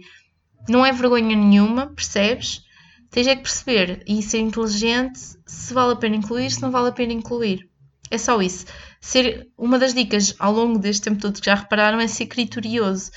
Não 0.67 0.85
é 0.85 0.93
vergonha 0.93 1.37
nenhuma, 1.37 1.89
percebes? 1.89 2.63
Tens 3.11 3.27
é 3.27 3.37
que 3.37 3.43
perceber 3.43 4.03
e 4.07 4.23
ser 4.23 4.39
inteligente 4.39 5.21
se 5.45 5.75
vale 5.75 5.93
a 5.93 5.97
pena 5.97 6.17
incluir, 6.17 6.51
se 6.51 6.63
não 6.63 6.71
vale 6.71 6.89
a 6.89 6.93
pena 6.93 7.13
incluir. 7.13 7.69
É 8.11 8.17
só 8.17 8.41
isso. 8.41 8.65
Ser, 8.99 9.47
uma 9.59 9.79
das 9.79 9.93
dicas 9.93 10.35
ao 10.39 10.55
longo 10.55 10.79
deste 10.79 11.03
tempo 11.03 11.21
todo 11.21 11.39
que 11.39 11.45
já 11.45 11.55
repararam 11.55 12.01
é 12.01 12.09
ser 12.09 12.27
criterioso 12.27 13.11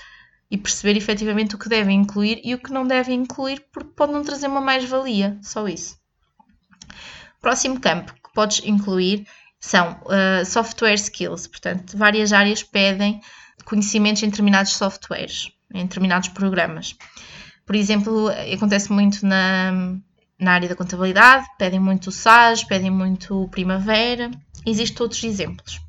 e 0.50 0.58
perceber 0.58 0.98
efetivamente 0.98 1.56
o 1.56 1.58
que 1.58 1.70
devem 1.70 2.00
incluir 2.00 2.40
e 2.44 2.54
o 2.54 2.60
que 2.60 2.72
não 2.72 2.86
devem 2.86 3.22
incluir, 3.22 3.66
porque 3.72 3.90
pode 3.96 4.12
não 4.12 4.24
trazer 4.24 4.48
uma 4.48 4.62
mais-valia. 4.62 5.38
Só 5.42 5.68
isso. 5.68 5.98
Próximo 7.42 7.80
campo 7.80 8.14
que 8.14 8.34
podes 8.34 8.62
incluir 8.64 9.28
são 9.60 10.00
uh, 10.04 10.46
software 10.46 10.96
skills, 10.96 11.48
portanto, 11.48 11.98
várias 11.98 12.34
áreas 12.34 12.62
pedem 12.64 13.22
conhecimentos 13.66 14.22
em 14.24 14.30
determinados 14.30 14.74
softwares, 14.74 15.52
em 15.74 15.84
determinados 15.84 16.30
programas. 16.30 16.96
Por 17.66 17.76
exemplo, 17.76 18.28
acontece 18.54 18.92
muito 18.92 19.26
na, 19.26 19.72
na 20.40 20.52
área 20.52 20.68
da 20.68 20.76
contabilidade, 20.76 21.46
pedem 21.58 21.80
muito 21.80 22.08
o 22.08 22.12
SAS, 22.12 22.64
pedem 22.64 22.92
muito 22.92 23.44
o 23.44 23.50
Primavera, 23.50 24.30
existem 24.66 25.02
outros 25.02 25.24
exemplos. 25.24 25.80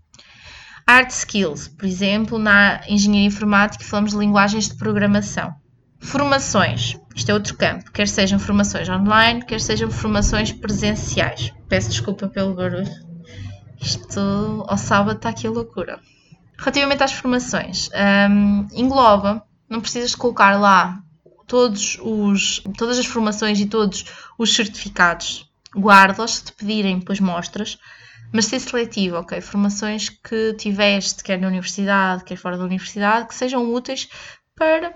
Art 0.87 1.11
skills, 1.11 1.68
por 1.68 1.87
exemplo, 1.87 2.38
na 2.38 2.83
engenharia 2.88 3.27
informática 3.27 3.85
falamos 3.85 4.12
de 4.12 4.18
linguagens 4.18 4.68
de 4.68 4.77
programação. 4.77 5.55
Formações. 5.99 6.99
Isto 7.14 7.31
é 7.31 7.35
outro 7.35 7.57
campo, 7.57 7.90
quer 7.90 8.07
sejam 8.07 8.38
formações 8.38 8.88
online, 8.88 9.42
quer 9.44 9.61
sejam 9.61 9.90
formações 9.90 10.53
presenciais. 10.53 11.53
Peço 11.68 11.88
desculpa 11.88 12.29
pelo 12.29 12.55
barulho. 12.55 12.90
Isto 13.81 14.64
ao 14.68 14.77
sábado 14.77 15.16
está 15.16 15.31
aqui 15.31 15.47
a 15.47 15.51
loucura. 15.51 16.01
Relativamente 16.59 17.03
às 17.03 17.12
formações, 17.12 17.88
um, 18.31 18.66
engloba, 18.73 19.42
não 19.68 19.81
precisas 19.81 20.14
colocar 20.14 20.59
lá 20.61 21.01
todos 21.47 21.99
os, 22.01 22.62
todas 22.77 22.99
as 22.99 23.07
formações 23.07 23.59
e 23.59 23.66
todos 23.66 24.05
os 24.38 24.55
certificados. 24.55 25.51
Guarda-os, 25.75 26.37
se 26.37 26.44
te 26.44 26.53
pedirem, 26.53 26.99
depois 26.99 27.20
mostras, 27.20 27.79
mas 28.32 28.46
ser 28.46 28.60
seletivo, 28.60 29.16
ok? 29.16 29.40
Formações 29.40 30.08
que 30.08 30.54
tiveste, 30.54 31.22
quer 31.22 31.38
na 31.38 31.48
universidade, 31.48 32.24
quer 32.24 32.37
fora 32.37 32.58
da 32.58 32.64
universidade, 32.64 33.28
que 33.28 33.34
sejam 33.34 33.72
úteis 33.72 34.08
para 34.56 34.94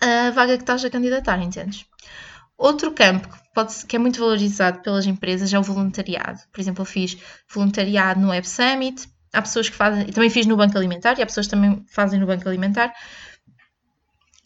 a 0.00 0.30
vaga 0.30 0.56
que 0.56 0.62
estás 0.62 0.84
a 0.84 0.90
candidatar, 0.90 1.40
entendes? 1.42 1.84
Outro 2.56 2.92
campo 2.92 3.28
que, 3.28 3.38
pode, 3.54 3.86
que 3.86 3.96
é 3.96 3.98
muito 3.98 4.20
valorizado 4.20 4.80
pelas 4.80 5.06
empresas 5.06 5.52
é 5.52 5.58
o 5.58 5.62
voluntariado. 5.62 6.40
Por 6.52 6.60
exemplo, 6.60 6.82
eu 6.82 6.86
fiz 6.86 7.16
voluntariado 7.52 8.20
no 8.20 8.28
Web 8.28 8.46
Summit, 8.46 9.08
há 9.32 9.40
pessoas 9.40 9.68
que 9.68 9.76
fazem, 9.76 10.08
e 10.08 10.12
também 10.12 10.30
fiz 10.30 10.46
no 10.46 10.56
Banco 10.56 10.76
Alimentar, 10.76 11.18
e 11.18 11.22
há 11.22 11.26
pessoas 11.26 11.46
que 11.46 11.50
também 11.50 11.84
fazem 11.88 12.20
no 12.20 12.26
Banco 12.26 12.48
Alimentar. 12.48 12.92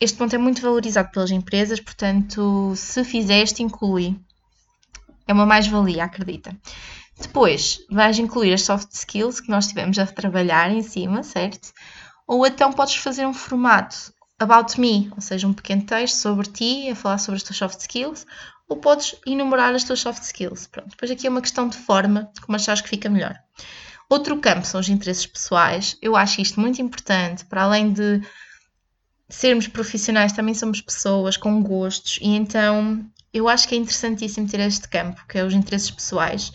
Este 0.00 0.16
ponto 0.18 0.34
é 0.34 0.38
muito 0.38 0.60
valorizado 0.60 1.10
pelas 1.10 1.30
empresas, 1.30 1.80
portanto, 1.80 2.74
se 2.76 3.04
fizeste, 3.04 3.62
inclui. 3.62 4.16
É 5.26 5.32
uma 5.32 5.46
mais-valia, 5.46 6.04
acredita. 6.04 6.54
Depois, 7.20 7.80
vais 7.90 8.18
incluir 8.18 8.52
as 8.52 8.62
soft 8.62 8.92
skills 8.92 9.40
que 9.40 9.50
nós 9.50 9.66
tivemos 9.66 9.98
a 9.98 10.06
trabalhar 10.06 10.70
em 10.70 10.82
cima, 10.82 11.22
certo? 11.22 11.72
Ou 12.26 12.46
então 12.46 12.72
podes 12.72 12.96
fazer 12.96 13.26
um 13.26 13.34
formato 13.34 14.12
about 14.38 14.78
me, 14.80 15.10
ou 15.14 15.20
seja, 15.20 15.46
um 15.46 15.52
pequeno 15.52 15.82
texto 15.82 16.16
sobre 16.16 16.48
ti, 16.48 16.88
a 16.88 16.94
falar 16.94 17.18
sobre 17.18 17.36
as 17.36 17.42
tuas 17.42 17.56
soft 17.56 17.80
skills, 17.80 18.26
ou 18.68 18.76
podes 18.76 19.14
enumerar 19.26 19.74
as 19.74 19.84
tuas 19.84 20.00
soft 20.00 20.22
skills. 20.22 20.66
Pronto, 20.66 20.90
depois 20.90 21.10
aqui 21.10 21.26
é 21.26 21.30
uma 21.30 21.42
questão 21.42 21.68
de 21.68 21.76
forma, 21.76 22.30
de 22.34 22.40
como 22.40 22.56
achares 22.56 22.80
que 22.80 22.88
fica 22.88 23.08
melhor. 23.08 23.38
Outro 24.08 24.38
campo 24.38 24.66
são 24.66 24.80
os 24.80 24.88
interesses 24.88 25.26
pessoais. 25.26 25.96
Eu 26.02 26.16
acho 26.16 26.40
isto 26.40 26.60
muito 26.60 26.80
importante, 26.80 27.44
para 27.44 27.62
além 27.62 27.92
de 27.92 28.20
sermos 29.28 29.66
profissionais, 29.66 30.32
também 30.32 30.54
somos 30.54 30.80
pessoas 30.80 31.36
com 31.36 31.62
gostos, 31.62 32.18
e 32.20 32.28
então 32.28 33.04
eu 33.34 33.48
acho 33.48 33.66
que 33.66 33.74
é 33.74 33.78
interessantíssimo 33.78 34.48
ter 34.48 34.60
este 34.60 34.88
campo, 34.88 35.20
que 35.28 35.36
é 35.36 35.44
os 35.44 35.52
interesses 35.52 35.90
pessoais. 35.90 36.52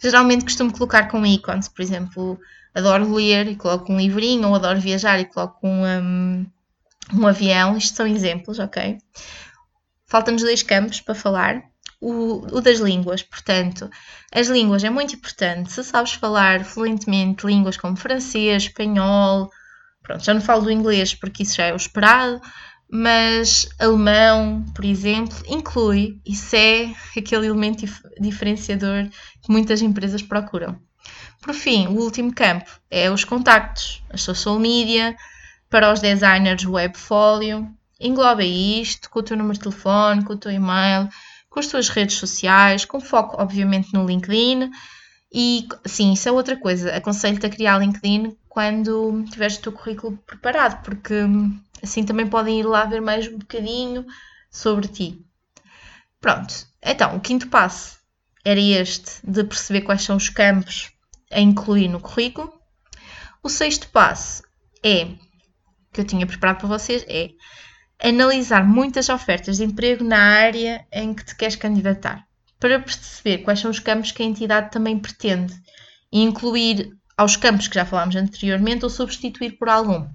Geralmente 0.00 0.44
costumo 0.44 0.72
colocar 0.72 1.08
com 1.08 1.24
ícones, 1.26 1.68
por 1.68 1.82
exemplo, 1.82 2.40
adoro 2.74 3.14
ler 3.14 3.46
e 3.48 3.54
coloco 3.54 3.92
um 3.92 3.98
livrinho, 3.98 4.48
ou 4.48 4.54
adoro 4.54 4.80
viajar 4.80 5.20
e 5.20 5.26
coloco 5.26 5.66
um, 5.66 5.84
um, 5.86 6.46
um 7.12 7.26
avião. 7.26 7.76
Isto 7.76 7.96
são 7.96 8.06
exemplos, 8.06 8.58
ok? 8.58 8.96
Faltam-nos 10.06 10.42
dois 10.42 10.62
campos 10.62 11.00
para 11.00 11.14
falar. 11.14 11.62
O, 12.00 12.56
o, 12.56 12.60
das 12.60 12.80
línguas, 12.80 13.22
portanto, 13.22 13.88
as 14.34 14.48
línguas 14.48 14.82
é 14.82 14.90
muito 14.90 15.14
importante. 15.14 15.70
Se 15.70 15.84
sabes 15.84 16.14
falar 16.14 16.64
fluentemente 16.64 17.46
línguas 17.46 17.76
como 17.76 17.94
francês, 17.94 18.64
espanhol, 18.64 19.48
pronto, 20.02 20.24
já 20.24 20.34
não 20.34 20.40
falo 20.40 20.62
do 20.62 20.70
inglês 20.72 21.14
porque 21.14 21.44
isso 21.44 21.54
já 21.54 21.66
é 21.66 21.72
o 21.72 21.76
esperado, 21.76 22.40
mas 22.94 23.70
alemão, 23.78 24.62
por 24.74 24.84
exemplo, 24.84 25.34
inclui, 25.48 26.20
isso 26.26 26.54
é 26.54 26.94
aquele 27.16 27.46
elemento 27.46 27.86
dif 27.86 28.02
diferenciador 28.20 29.08
que 29.40 29.50
muitas 29.50 29.80
empresas 29.80 30.20
procuram. 30.20 30.78
Por 31.40 31.54
fim, 31.54 31.86
o 31.86 31.98
último 31.98 32.34
campo 32.34 32.70
é 32.90 33.10
os 33.10 33.24
contactos, 33.24 34.02
a 34.10 34.18
social 34.18 34.58
media, 34.58 35.16
para 35.70 35.90
os 35.90 36.00
designers 36.00 36.66
webfolio, 36.66 37.66
engloba 37.98 38.44
isto 38.44 39.08
com 39.08 39.20
o 39.20 39.22
teu 39.22 39.38
número 39.38 39.54
de 39.54 39.60
telefone, 39.60 40.22
com 40.22 40.34
o 40.34 40.38
teu 40.38 40.52
e-mail, 40.52 41.08
com 41.48 41.60
as 41.60 41.68
tuas 41.68 41.88
redes 41.88 42.16
sociais, 42.16 42.84
com 42.84 43.00
foco, 43.00 43.40
obviamente, 43.40 43.94
no 43.94 44.04
LinkedIn. 44.04 44.70
E 45.32 45.66
sim, 45.86 46.12
isso 46.12 46.28
é 46.28 46.32
outra 46.32 46.58
coisa. 46.58 46.94
Aconselho-te 46.94 47.46
a 47.46 47.50
criar 47.50 47.78
LinkedIn 47.78 48.36
quando 48.50 49.24
tiveres 49.30 49.56
o 49.56 49.62
teu 49.62 49.72
currículo 49.72 50.18
preparado, 50.26 50.82
porque 50.82 51.14
Assim 51.82 52.04
também 52.04 52.26
podem 52.26 52.60
ir 52.60 52.64
lá 52.64 52.84
ver 52.84 53.00
mais 53.00 53.26
um 53.26 53.38
bocadinho 53.38 54.06
sobre 54.50 54.86
ti. 54.88 55.24
Pronto, 56.20 56.54
então 56.82 57.16
o 57.16 57.20
quinto 57.20 57.48
passo 57.48 57.98
era 58.44 58.60
este 58.60 59.10
de 59.24 59.42
perceber 59.44 59.82
quais 59.82 60.02
são 60.02 60.16
os 60.16 60.28
campos 60.28 60.92
a 61.30 61.40
incluir 61.40 61.88
no 61.88 62.00
currículo. 62.00 62.52
O 63.42 63.48
sexto 63.48 63.88
passo 63.88 64.42
é 64.84 65.08
que 65.92 66.00
eu 66.00 66.04
tinha 66.04 66.26
preparado 66.26 66.58
para 66.58 66.68
vocês 66.68 67.04
é 67.08 67.30
analisar 68.02 68.64
muitas 68.64 69.08
ofertas 69.08 69.58
de 69.58 69.64
emprego 69.64 70.04
na 70.04 70.18
área 70.18 70.86
em 70.92 71.14
que 71.14 71.24
te 71.24 71.36
queres 71.36 71.56
candidatar, 71.56 72.26
para 72.58 72.80
perceber 72.80 73.38
quais 73.38 73.60
são 73.60 73.70
os 73.70 73.78
campos 73.78 74.10
que 74.10 74.22
a 74.22 74.26
entidade 74.26 74.70
também 74.70 74.98
pretende 74.98 75.54
incluir 76.12 76.90
aos 77.16 77.36
campos 77.36 77.68
que 77.68 77.74
já 77.74 77.84
falámos 77.84 78.16
anteriormente 78.16 78.84
ou 78.84 78.90
substituir 78.90 79.52
por 79.52 79.68
algum. 79.68 80.08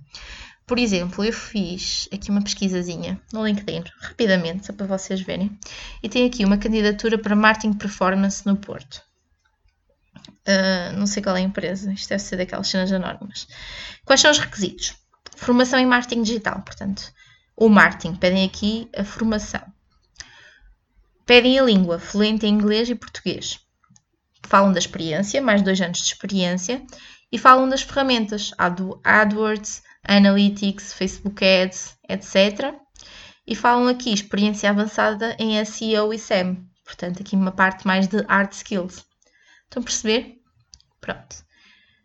Por 0.67 0.77
exemplo, 0.77 1.23
eu 1.23 1.31
fiz 1.31 2.09
aqui 2.13 2.29
uma 2.29 2.41
pesquisazinha 2.41 3.17
no 3.31 3.47
LinkedIn, 3.47 3.85
rapidamente, 4.01 4.65
só 4.65 4.73
para 4.73 4.85
vocês 4.85 5.21
verem, 5.21 5.57
e 6.03 6.09
tenho 6.09 6.27
aqui 6.27 6.43
uma 6.43 6.57
candidatura 6.57 7.17
para 7.17 7.37
Marketing 7.37 7.71
Performance 7.71 8.45
no 8.45 8.57
Porto. 8.57 9.01
Uh, 10.45 10.97
não 10.97 11.07
sei 11.07 11.23
qual 11.23 11.37
é 11.37 11.39
a 11.39 11.43
empresa, 11.43 11.93
isto 11.93 12.09
deve 12.09 12.21
ser 12.21 12.35
daquelas 12.35 12.67
cenas 12.67 12.91
anónimas. 12.91 13.47
Quais 14.03 14.19
são 14.19 14.29
os 14.29 14.39
requisitos? 14.39 14.93
Formação 15.37 15.79
em 15.79 15.85
marketing 15.85 16.23
digital, 16.23 16.61
portanto, 16.61 17.13
o 17.55 17.69
marketing, 17.69 18.15
pedem 18.15 18.43
aqui 18.43 18.89
a 18.97 19.05
formação. 19.05 19.61
Pedem 21.25 21.57
a 21.57 21.63
língua, 21.63 21.97
fluente 21.97 22.45
em 22.45 22.53
inglês 22.53 22.89
e 22.89 22.95
português. 22.95 23.57
Falam 24.43 24.73
da 24.73 24.79
experiência, 24.79 25.41
mais 25.41 25.61
dois 25.61 25.79
anos 25.79 25.99
de 25.99 26.05
experiência, 26.07 26.85
e 27.31 27.37
falam 27.37 27.69
das 27.69 27.83
ferramentas, 27.83 28.51
AdWords, 28.57 29.86
Analytics, 30.07 30.93
Facebook 30.93 31.43
Ads, 31.43 31.97
etc. 32.07 32.73
E 33.45 33.55
falam 33.55 33.87
aqui 33.87 34.13
experiência 34.13 34.69
avançada 34.69 35.35
em 35.39 35.63
SEO 35.63 36.13
e 36.13 36.19
SEM. 36.19 36.65
Portanto, 36.85 37.21
aqui 37.21 37.35
uma 37.35 37.51
parte 37.51 37.85
mais 37.85 38.07
de 38.07 38.21
hard 38.23 38.51
skills. 38.53 39.05
Estão 39.65 39.81
a 39.81 39.83
perceber? 39.83 40.35
Pronto. 41.01 41.35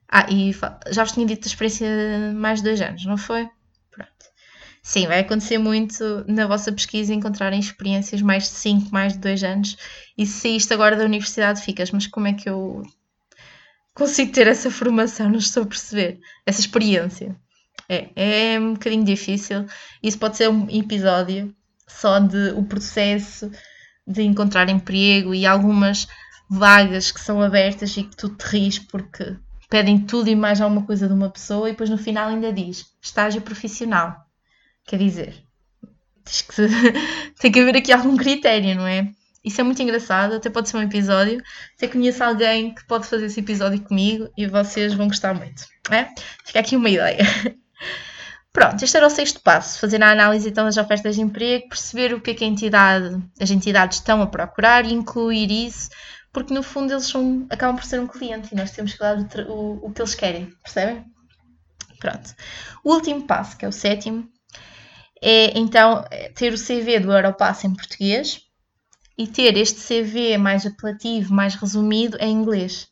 Ah, 0.09 0.27
e 0.31 0.53
já 0.91 1.05
vos 1.05 1.13
tinha 1.13 1.27
dito 1.27 1.47
a 1.47 1.49
experiência 1.49 1.89
mais 2.35 2.59
de 2.59 2.65
dois 2.65 2.81
anos, 2.81 3.05
não 3.07 3.17
foi? 3.17 3.49
Pronto. 3.91 4.13
Sim, 4.83 5.07
vai 5.07 5.21
acontecer 5.21 5.59
muito 5.59 6.25
na 6.27 6.47
vossa 6.47 6.73
pesquisa 6.73 7.15
encontrarem 7.15 7.61
experiências 7.61 8.21
mais 8.21 8.45
de 8.45 8.51
5, 8.51 8.93
mais 8.93 9.15
de 9.15 9.21
2 9.21 9.45
anos. 9.45 9.77
E 10.19 10.27
se 10.27 10.41
saíste 10.41 10.75
agora 10.75 10.97
da 10.97 11.05
universidade, 11.05 11.63
ficas, 11.63 11.91
mas 11.93 12.07
como 12.07 12.27
é 12.27 12.33
que 12.35 12.49
eu 12.49 12.83
consigo 13.95 14.33
ter 14.33 14.49
essa 14.49 14.71
formação? 14.71 15.31
Não 15.31 15.39
estou 15.39 15.63
a 15.63 15.67
perceber. 15.67 16.21
Essa 16.45 16.61
experiência. 16.61 17.37
É, 17.89 18.55
é 18.55 18.61
um 18.61 18.75
bocadinho 18.75 19.05
difícil. 19.05 19.67
Isso 20.03 20.19
pode 20.19 20.37
ser 20.37 20.49
um 20.49 20.69
episódio 20.71 21.55
só 21.87 22.19
de 22.19 22.51
o 22.57 22.65
processo 22.65 23.51
de 24.07 24.23
encontrar 24.23 24.69
emprego 24.69 25.35
e 25.35 25.47
algumas 25.47 26.09
vagas 26.49 27.11
que 27.11 27.21
são 27.21 27.41
abertas 27.41 27.97
e 27.97 28.03
que 28.03 28.17
tu 28.17 28.29
te 28.29 28.45
rires 28.45 28.79
porque 28.79 29.37
pedem 29.71 30.01
tudo 30.01 30.29
e 30.29 30.37
mais 30.37 30.61
alguma 30.61 30.85
coisa 30.85 31.07
de 31.07 31.15
uma 31.15 31.31
pessoa 31.31 31.69
e 31.69 31.73
depois 31.73 31.89
no 31.89 31.97
final 31.97 32.29
ainda 32.29 32.53
diz 32.53 32.87
estágio 33.01 33.41
profissional. 33.41 34.17
Quer 34.85 34.99
dizer, 34.99 35.45
que 36.25 36.69
tem 37.41 37.53
que 37.53 37.61
haver 37.61 37.77
aqui 37.77 37.93
algum 37.93 38.17
critério, 38.17 38.75
não 38.75 38.87
é? 38.87 39.11
Isso 39.45 39.61
é 39.61 39.65
muito 39.65 39.83
engraçado, 39.83 40.35
até 40.35 40.49
pode 40.49 40.69
ser 40.69 40.77
um 40.77 40.83
episódio. 40.83 41.43
Até 41.77 41.89
conheço 41.89 42.23
alguém 42.23 42.75
que 42.75 42.87
pode 42.87 43.07
fazer 43.07 43.27
esse 43.27 43.41
episódio 43.41 43.81
comigo 43.81 44.29
e 44.37 44.47
vocês 44.47 44.95
vão 44.95 45.09
gostar 45.09 45.35
muito. 45.35 45.65
É? 45.91 46.09
Fica 46.45 46.61
aqui 46.61 46.77
uma 46.77 46.89
ideia. 46.89 47.19
Pronto, 48.53 48.85
este 48.85 48.97
era 48.99 49.07
o 49.07 49.11
sexto 49.11 49.41
passo, 49.41 49.81
fazer 49.81 50.03
a 50.03 50.11
análise 50.11 50.51
então 50.51 50.67
das 50.67 50.77
ofertas 50.77 51.15
de 51.15 51.23
emprego, 51.23 51.71
perceber 51.71 52.13
o 52.13 52.21
que 52.21 52.33
é 52.33 52.35
que 52.35 52.45
a 52.45 52.47
entidade, 52.47 53.19
as 53.41 53.51
entidades 53.51 53.99
estão 53.99 54.21
a 54.21 54.27
procurar 54.27 54.85
e 54.85 54.93
incluir 54.93 55.51
isso, 55.51 55.89
porque 56.31 56.53
no 56.53 56.63
fundo 56.63 56.93
eles 56.93 57.07
são, 57.07 57.47
acabam 57.49 57.77
por 57.77 57.85
ser 57.85 57.99
um 57.99 58.07
cliente 58.07 58.51
e 58.53 58.57
nós 58.57 58.71
temos 58.71 58.93
que 58.93 58.99
dar 58.99 59.17
o, 59.17 59.53
o, 59.53 59.87
o 59.87 59.93
que 59.93 60.03
eles 60.03 60.15
querem, 60.15 60.53
percebem? 60.63 61.03
Pronto. 61.99 62.35
O 62.85 62.93
último 62.93 63.27
passo, 63.27 63.57
que 63.57 63.65
é 63.65 63.69
o 63.69 63.73
sétimo, 63.73 64.29
é 65.23 65.59
então 65.59 66.05
ter 66.35 66.53
o 66.53 66.59
CV 66.59 67.01
do 67.01 67.13
Europass 67.13 67.65
em 67.65 67.73
português 67.73 68.41
e 69.17 69.27
ter 69.27 69.57
este 69.57 69.81
CV 69.81 70.37
mais 70.37 70.67
apelativo, 70.67 71.33
mais 71.33 71.55
resumido 71.55 72.19
em 72.21 72.33
inglês. 72.33 72.89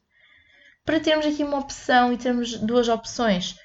Para 0.87 1.00
termos 1.00 1.26
aqui 1.26 1.44
uma 1.44 1.59
opção 1.59 2.12
e 2.12 2.16
termos 2.16 2.59
duas 2.61 2.88
opções 2.88 3.57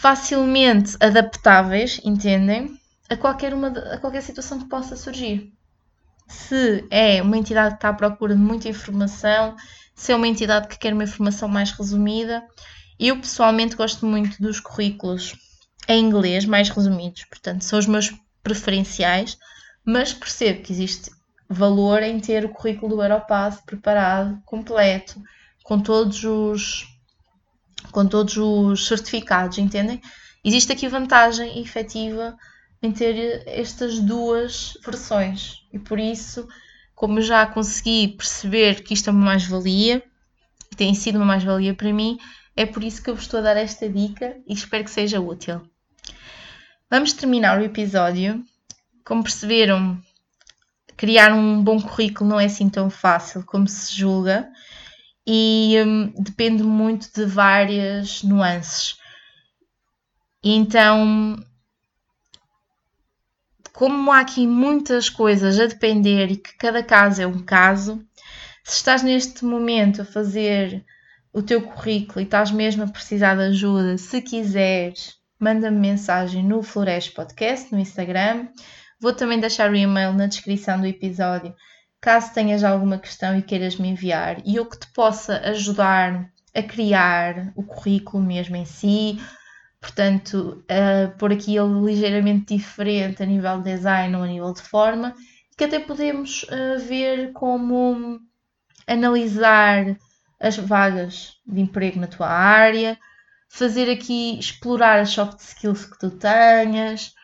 facilmente 0.00 0.96
adaptáveis, 1.00 2.00
entendem? 2.04 2.78
A 3.08 3.16
qualquer, 3.16 3.54
uma, 3.54 3.68
a 3.68 3.98
qualquer 3.98 4.22
situação 4.22 4.58
que 4.58 4.68
possa 4.68 4.94
surgir. 4.94 5.52
Se 6.28 6.84
é 6.90 7.22
uma 7.22 7.36
entidade 7.36 7.70
que 7.70 7.78
está 7.78 7.88
à 7.88 7.94
procura 7.94 8.34
de 8.34 8.40
muita 8.40 8.68
informação, 8.68 9.56
se 9.94 10.12
é 10.12 10.16
uma 10.16 10.28
entidade 10.28 10.68
que 10.68 10.78
quer 10.78 10.92
uma 10.92 11.04
informação 11.04 11.48
mais 11.48 11.70
resumida, 11.70 12.44
eu 13.00 13.18
pessoalmente 13.18 13.76
gosto 13.76 14.04
muito 14.04 14.40
dos 14.40 14.60
currículos 14.60 15.34
em 15.88 16.04
inglês, 16.04 16.44
mais 16.44 16.68
resumidos, 16.68 17.24
portanto, 17.24 17.62
são 17.64 17.78
os 17.78 17.86
meus 17.86 18.12
preferenciais, 18.42 19.38
mas 19.84 20.12
percebo 20.12 20.62
que 20.62 20.72
existe 20.72 21.10
valor 21.48 22.02
em 22.02 22.20
ter 22.20 22.44
o 22.44 22.50
currículo 22.50 22.96
do 22.96 23.02
Europass 23.02 23.62
preparado, 23.64 24.42
completo, 24.44 25.22
com 25.62 25.80
todos 25.80 26.22
os 26.24 26.95
com 27.90 28.06
todos 28.06 28.36
os 28.36 28.86
certificados, 28.86 29.58
entendem? 29.58 30.00
Existe 30.44 30.72
aqui 30.72 30.88
vantagem 30.88 31.60
efetiva 31.60 32.36
em 32.82 32.92
ter 32.92 33.42
estas 33.46 33.98
duas 33.98 34.74
versões 34.84 35.62
e 35.72 35.78
por 35.78 35.98
isso, 35.98 36.46
como 36.94 37.20
já 37.20 37.46
consegui 37.46 38.08
perceber 38.08 38.82
que 38.82 38.94
isto 38.94 39.08
é 39.08 39.12
uma 39.12 39.24
mais-valia 39.24 40.02
tem 40.76 40.94
sido 40.94 41.16
uma 41.16 41.24
mais-valia 41.24 41.74
para 41.74 41.92
mim, 41.92 42.18
é 42.54 42.66
por 42.66 42.84
isso 42.84 43.02
que 43.02 43.10
eu 43.10 43.14
vos 43.14 43.24
estou 43.24 43.40
a 43.40 43.42
dar 43.42 43.56
esta 43.56 43.88
dica 43.88 44.36
e 44.46 44.52
espero 44.52 44.84
que 44.84 44.90
seja 44.90 45.20
útil. 45.20 45.62
Vamos 46.90 47.12
terminar 47.12 47.58
o 47.58 47.64
episódio. 47.64 48.44
Como 49.04 49.22
perceberam, 49.22 50.00
criar 50.96 51.32
um 51.32 51.62
bom 51.62 51.80
currículo 51.80 52.30
não 52.30 52.40
é 52.40 52.46
assim 52.46 52.68
tão 52.68 52.90
fácil 52.90 53.44
como 53.44 53.66
se 53.66 53.94
julga 53.94 54.48
e 55.26 55.76
hum, 55.84 56.12
depende 56.18 56.62
muito 56.62 57.10
de 57.12 57.24
várias 57.24 58.22
nuances. 58.22 58.96
Então, 60.42 61.36
como 63.72 64.12
há 64.12 64.20
aqui 64.20 64.46
muitas 64.46 65.10
coisas 65.10 65.58
a 65.58 65.66
depender 65.66 66.30
e 66.30 66.36
que 66.36 66.56
cada 66.56 66.82
caso 66.82 67.20
é 67.20 67.26
um 67.26 67.42
caso, 67.42 68.00
se 68.62 68.76
estás 68.76 69.02
neste 69.02 69.44
momento 69.44 70.02
a 70.02 70.04
fazer 70.04 70.84
o 71.32 71.42
teu 71.42 71.60
currículo 71.60 72.20
e 72.20 72.24
estás 72.24 72.50
mesmo 72.50 72.84
a 72.84 72.88
precisar 72.88 73.34
de 73.34 73.42
ajuda, 73.42 73.98
se 73.98 74.22
quiseres, 74.22 75.16
manda-me 75.38 75.76
mensagem 75.76 76.42
no 76.42 76.62
Flores 76.62 77.08
Podcast, 77.08 77.72
no 77.72 77.78
Instagram. 77.78 78.48
Vou 79.00 79.12
também 79.12 79.38
deixar 79.38 79.70
o 79.70 79.76
e-mail 79.76 80.12
na 80.14 80.26
descrição 80.26 80.80
do 80.80 80.86
episódio 80.86 81.54
caso 82.00 82.32
tenhas 82.32 82.62
alguma 82.62 82.98
questão 82.98 83.36
e 83.36 83.42
queiras 83.42 83.76
me 83.76 83.88
enviar 83.88 84.40
e 84.44 84.56
eu 84.56 84.66
que 84.66 84.78
te 84.78 84.86
possa 84.88 85.38
ajudar 85.48 86.30
a 86.54 86.62
criar 86.62 87.52
o 87.54 87.62
currículo 87.62 88.22
mesmo 88.22 88.56
em 88.56 88.64
si, 88.64 89.20
portanto, 89.80 90.64
uh, 90.64 91.16
por 91.18 91.32
aqui 91.32 91.56
ele 91.56 91.84
ligeiramente 91.84 92.56
diferente 92.56 93.22
a 93.22 93.26
nível 93.26 93.58
de 93.58 93.74
design 93.74 94.16
ou 94.16 94.22
a 94.22 94.26
nível 94.26 94.52
de 94.52 94.62
forma, 94.62 95.14
que 95.56 95.64
até 95.64 95.78
podemos 95.78 96.44
uh, 96.44 96.78
ver 96.78 97.32
como 97.32 98.18
analisar 98.86 99.96
as 100.40 100.56
vagas 100.56 101.34
de 101.46 101.60
emprego 101.60 101.98
na 101.98 102.06
tua 102.06 102.28
área, 102.28 102.98
fazer 103.48 103.90
aqui 103.90 104.38
explorar 104.38 105.00
as 105.00 105.10
soft 105.10 105.40
skills 105.40 105.86
que 105.86 105.98
tu 105.98 106.10
tenhas, 106.10 107.14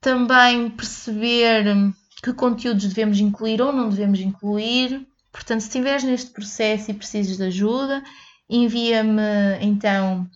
também 0.00 0.70
perceber 0.70 1.64
que 2.22 2.32
conteúdos 2.32 2.86
devemos 2.86 3.20
incluir 3.20 3.60
ou 3.60 3.72
não 3.72 3.88
devemos 3.88 4.20
incluir. 4.20 5.06
Portanto, 5.32 5.60
se 5.60 5.68
estiveres 5.68 6.04
neste 6.04 6.30
processo 6.30 6.90
e 6.90 6.94
precisas 6.94 7.36
de 7.36 7.44
ajuda, 7.44 8.02
envia-me 8.48 9.22
então 9.60 10.28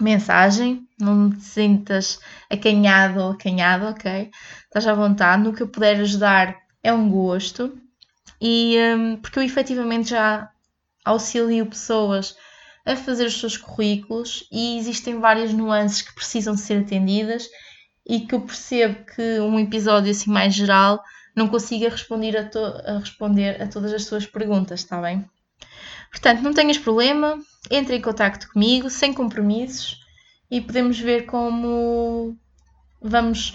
mensagem, 0.00 0.86
não 0.98 1.30
te 1.30 1.44
sintas 1.44 2.18
acanhado 2.50 3.20
ou 3.20 3.32
acanhado, 3.32 3.86
ok? 3.86 4.30
Estás 4.64 4.86
à 4.86 4.94
vontade, 4.94 5.42
no 5.42 5.52
que 5.52 5.62
eu 5.62 5.68
puder 5.68 6.00
ajudar 6.00 6.56
é 6.82 6.92
um 6.92 7.08
gosto. 7.08 7.78
E 8.40 8.76
um, 8.96 9.16
porque 9.16 9.38
eu 9.38 9.42
efetivamente 9.42 10.10
já 10.10 10.50
auxilio 11.04 11.66
pessoas 11.66 12.36
a 12.84 12.96
fazer 12.96 13.26
os 13.26 13.38
seus 13.38 13.56
currículos 13.56 14.44
e 14.50 14.76
existem 14.78 15.20
várias 15.20 15.52
nuances 15.52 16.02
que 16.02 16.14
precisam 16.14 16.56
ser 16.56 16.80
atendidas 16.80 17.48
e 18.06 18.20
que 18.20 18.34
eu 18.34 18.40
percebo 18.40 19.04
que 19.04 19.40
um 19.40 19.58
episódio 19.58 20.10
assim 20.10 20.30
mais 20.30 20.54
geral 20.54 21.02
não 21.34 21.48
consiga 21.48 21.88
responder 21.88 22.36
a, 22.36 22.50
a 22.90 22.98
responder 22.98 23.60
a 23.62 23.68
todas 23.68 23.92
as 23.92 24.04
suas 24.04 24.26
perguntas, 24.26 24.80
está 24.80 25.00
bem? 25.00 25.24
Portanto, 26.10 26.42
não 26.42 26.52
tenhas 26.52 26.76
problema, 26.76 27.38
entre 27.70 27.96
em 27.96 28.00
contato 28.00 28.50
comigo, 28.52 28.90
sem 28.90 29.14
compromissos, 29.14 29.98
e 30.50 30.60
podemos 30.60 30.98
ver 30.98 31.24
como 31.24 32.36
vamos 33.00 33.54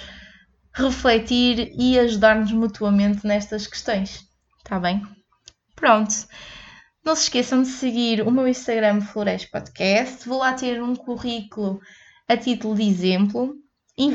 refletir 0.74 1.72
e 1.78 2.00
ajudar-nos 2.00 2.52
mutuamente 2.52 3.26
nestas 3.26 3.68
questões, 3.68 4.26
está 4.58 4.80
bem? 4.80 5.04
Pronto. 5.76 6.14
Não 7.06 7.16
se 7.16 7.24
esqueçam 7.24 7.62
de 7.62 7.70
seguir 7.70 8.22
o 8.22 8.32
meu 8.32 8.48
Instagram 8.48 9.02
Flores 9.02 9.46
Podcast. 9.46 10.28
Vou 10.28 10.40
lá 10.40 10.54
ter 10.54 10.82
um 10.82 10.96
currículo 10.96 11.80
a 12.28 12.36
título 12.36 12.76
de 12.76 12.84
exemplo 12.84 13.56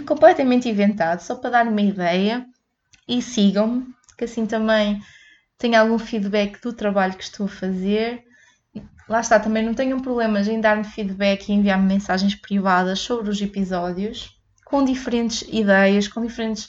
completamente 0.07 0.68
inventado, 0.68 1.21
só 1.21 1.35
para 1.35 1.51
dar 1.51 1.66
uma 1.66 1.81
ideia. 1.81 2.47
E 3.09 3.21
sigam-me, 3.21 3.87
que 4.16 4.25
assim 4.25 4.47
também 4.47 5.01
tenho 5.59 5.79
algum 5.79 5.99
feedback 5.99 6.61
do 6.61 6.73
trabalho 6.73 7.14
que 7.14 7.25
estou 7.25 7.47
a 7.47 7.49
fazer. 7.49 8.25
Lá 9.09 9.21
está, 9.21 9.38
também 9.38 9.64
não 9.64 9.75
tenham 9.75 10.01
problemas 10.01 10.47
em 10.49 10.61
dar-me 10.61 10.85
feedback 10.85 11.49
e 11.49 11.53
enviar-me 11.53 11.87
mensagens 11.87 12.35
privadas 12.35 13.01
sobre 13.01 13.31
os 13.31 13.40
episódios, 13.40 14.31
com 14.64 14.85
diferentes 14.85 15.42
ideias, 15.42 16.09
com 16.09 16.25
diferentes 16.25 16.68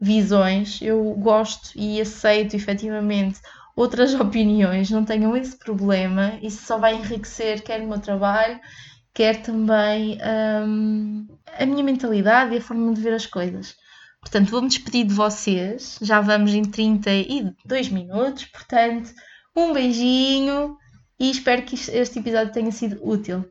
visões. 0.00 0.80
Eu 0.82 1.02
gosto 1.14 1.70
e 1.76 2.00
aceito 2.00 2.54
efetivamente 2.54 3.40
outras 3.74 4.12
opiniões, 4.18 4.90
não 4.90 5.04
tenham 5.04 5.36
esse 5.36 5.56
problema. 5.56 6.38
Isso 6.42 6.64
só 6.64 6.78
vai 6.78 6.96
enriquecer 6.96 7.62
quer 7.62 7.80
o 7.80 7.88
meu 7.88 8.00
trabalho, 8.00 8.60
quer 9.18 9.42
também 9.42 10.16
hum, 10.64 11.26
a 11.58 11.66
minha 11.66 11.82
mentalidade 11.82 12.54
e 12.54 12.58
a 12.58 12.60
forma 12.60 12.94
de 12.94 13.00
ver 13.00 13.14
as 13.14 13.26
coisas. 13.26 13.74
Portanto, 14.20 14.48
vou-me 14.48 14.68
despedir 14.68 15.04
de 15.04 15.12
vocês. 15.12 15.98
Já 16.00 16.20
vamos 16.20 16.54
em 16.54 16.62
32 16.62 17.88
minutos. 17.88 18.44
Portanto, 18.44 19.12
um 19.56 19.72
beijinho 19.72 20.76
e 21.18 21.32
espero 21.32 21.62
que 21.62 21.74
este 21.74 22.20
episódio 22.20 22.52
tenha 22.52 22.70
sido 22.70 23.00
útil. 23.02 23.44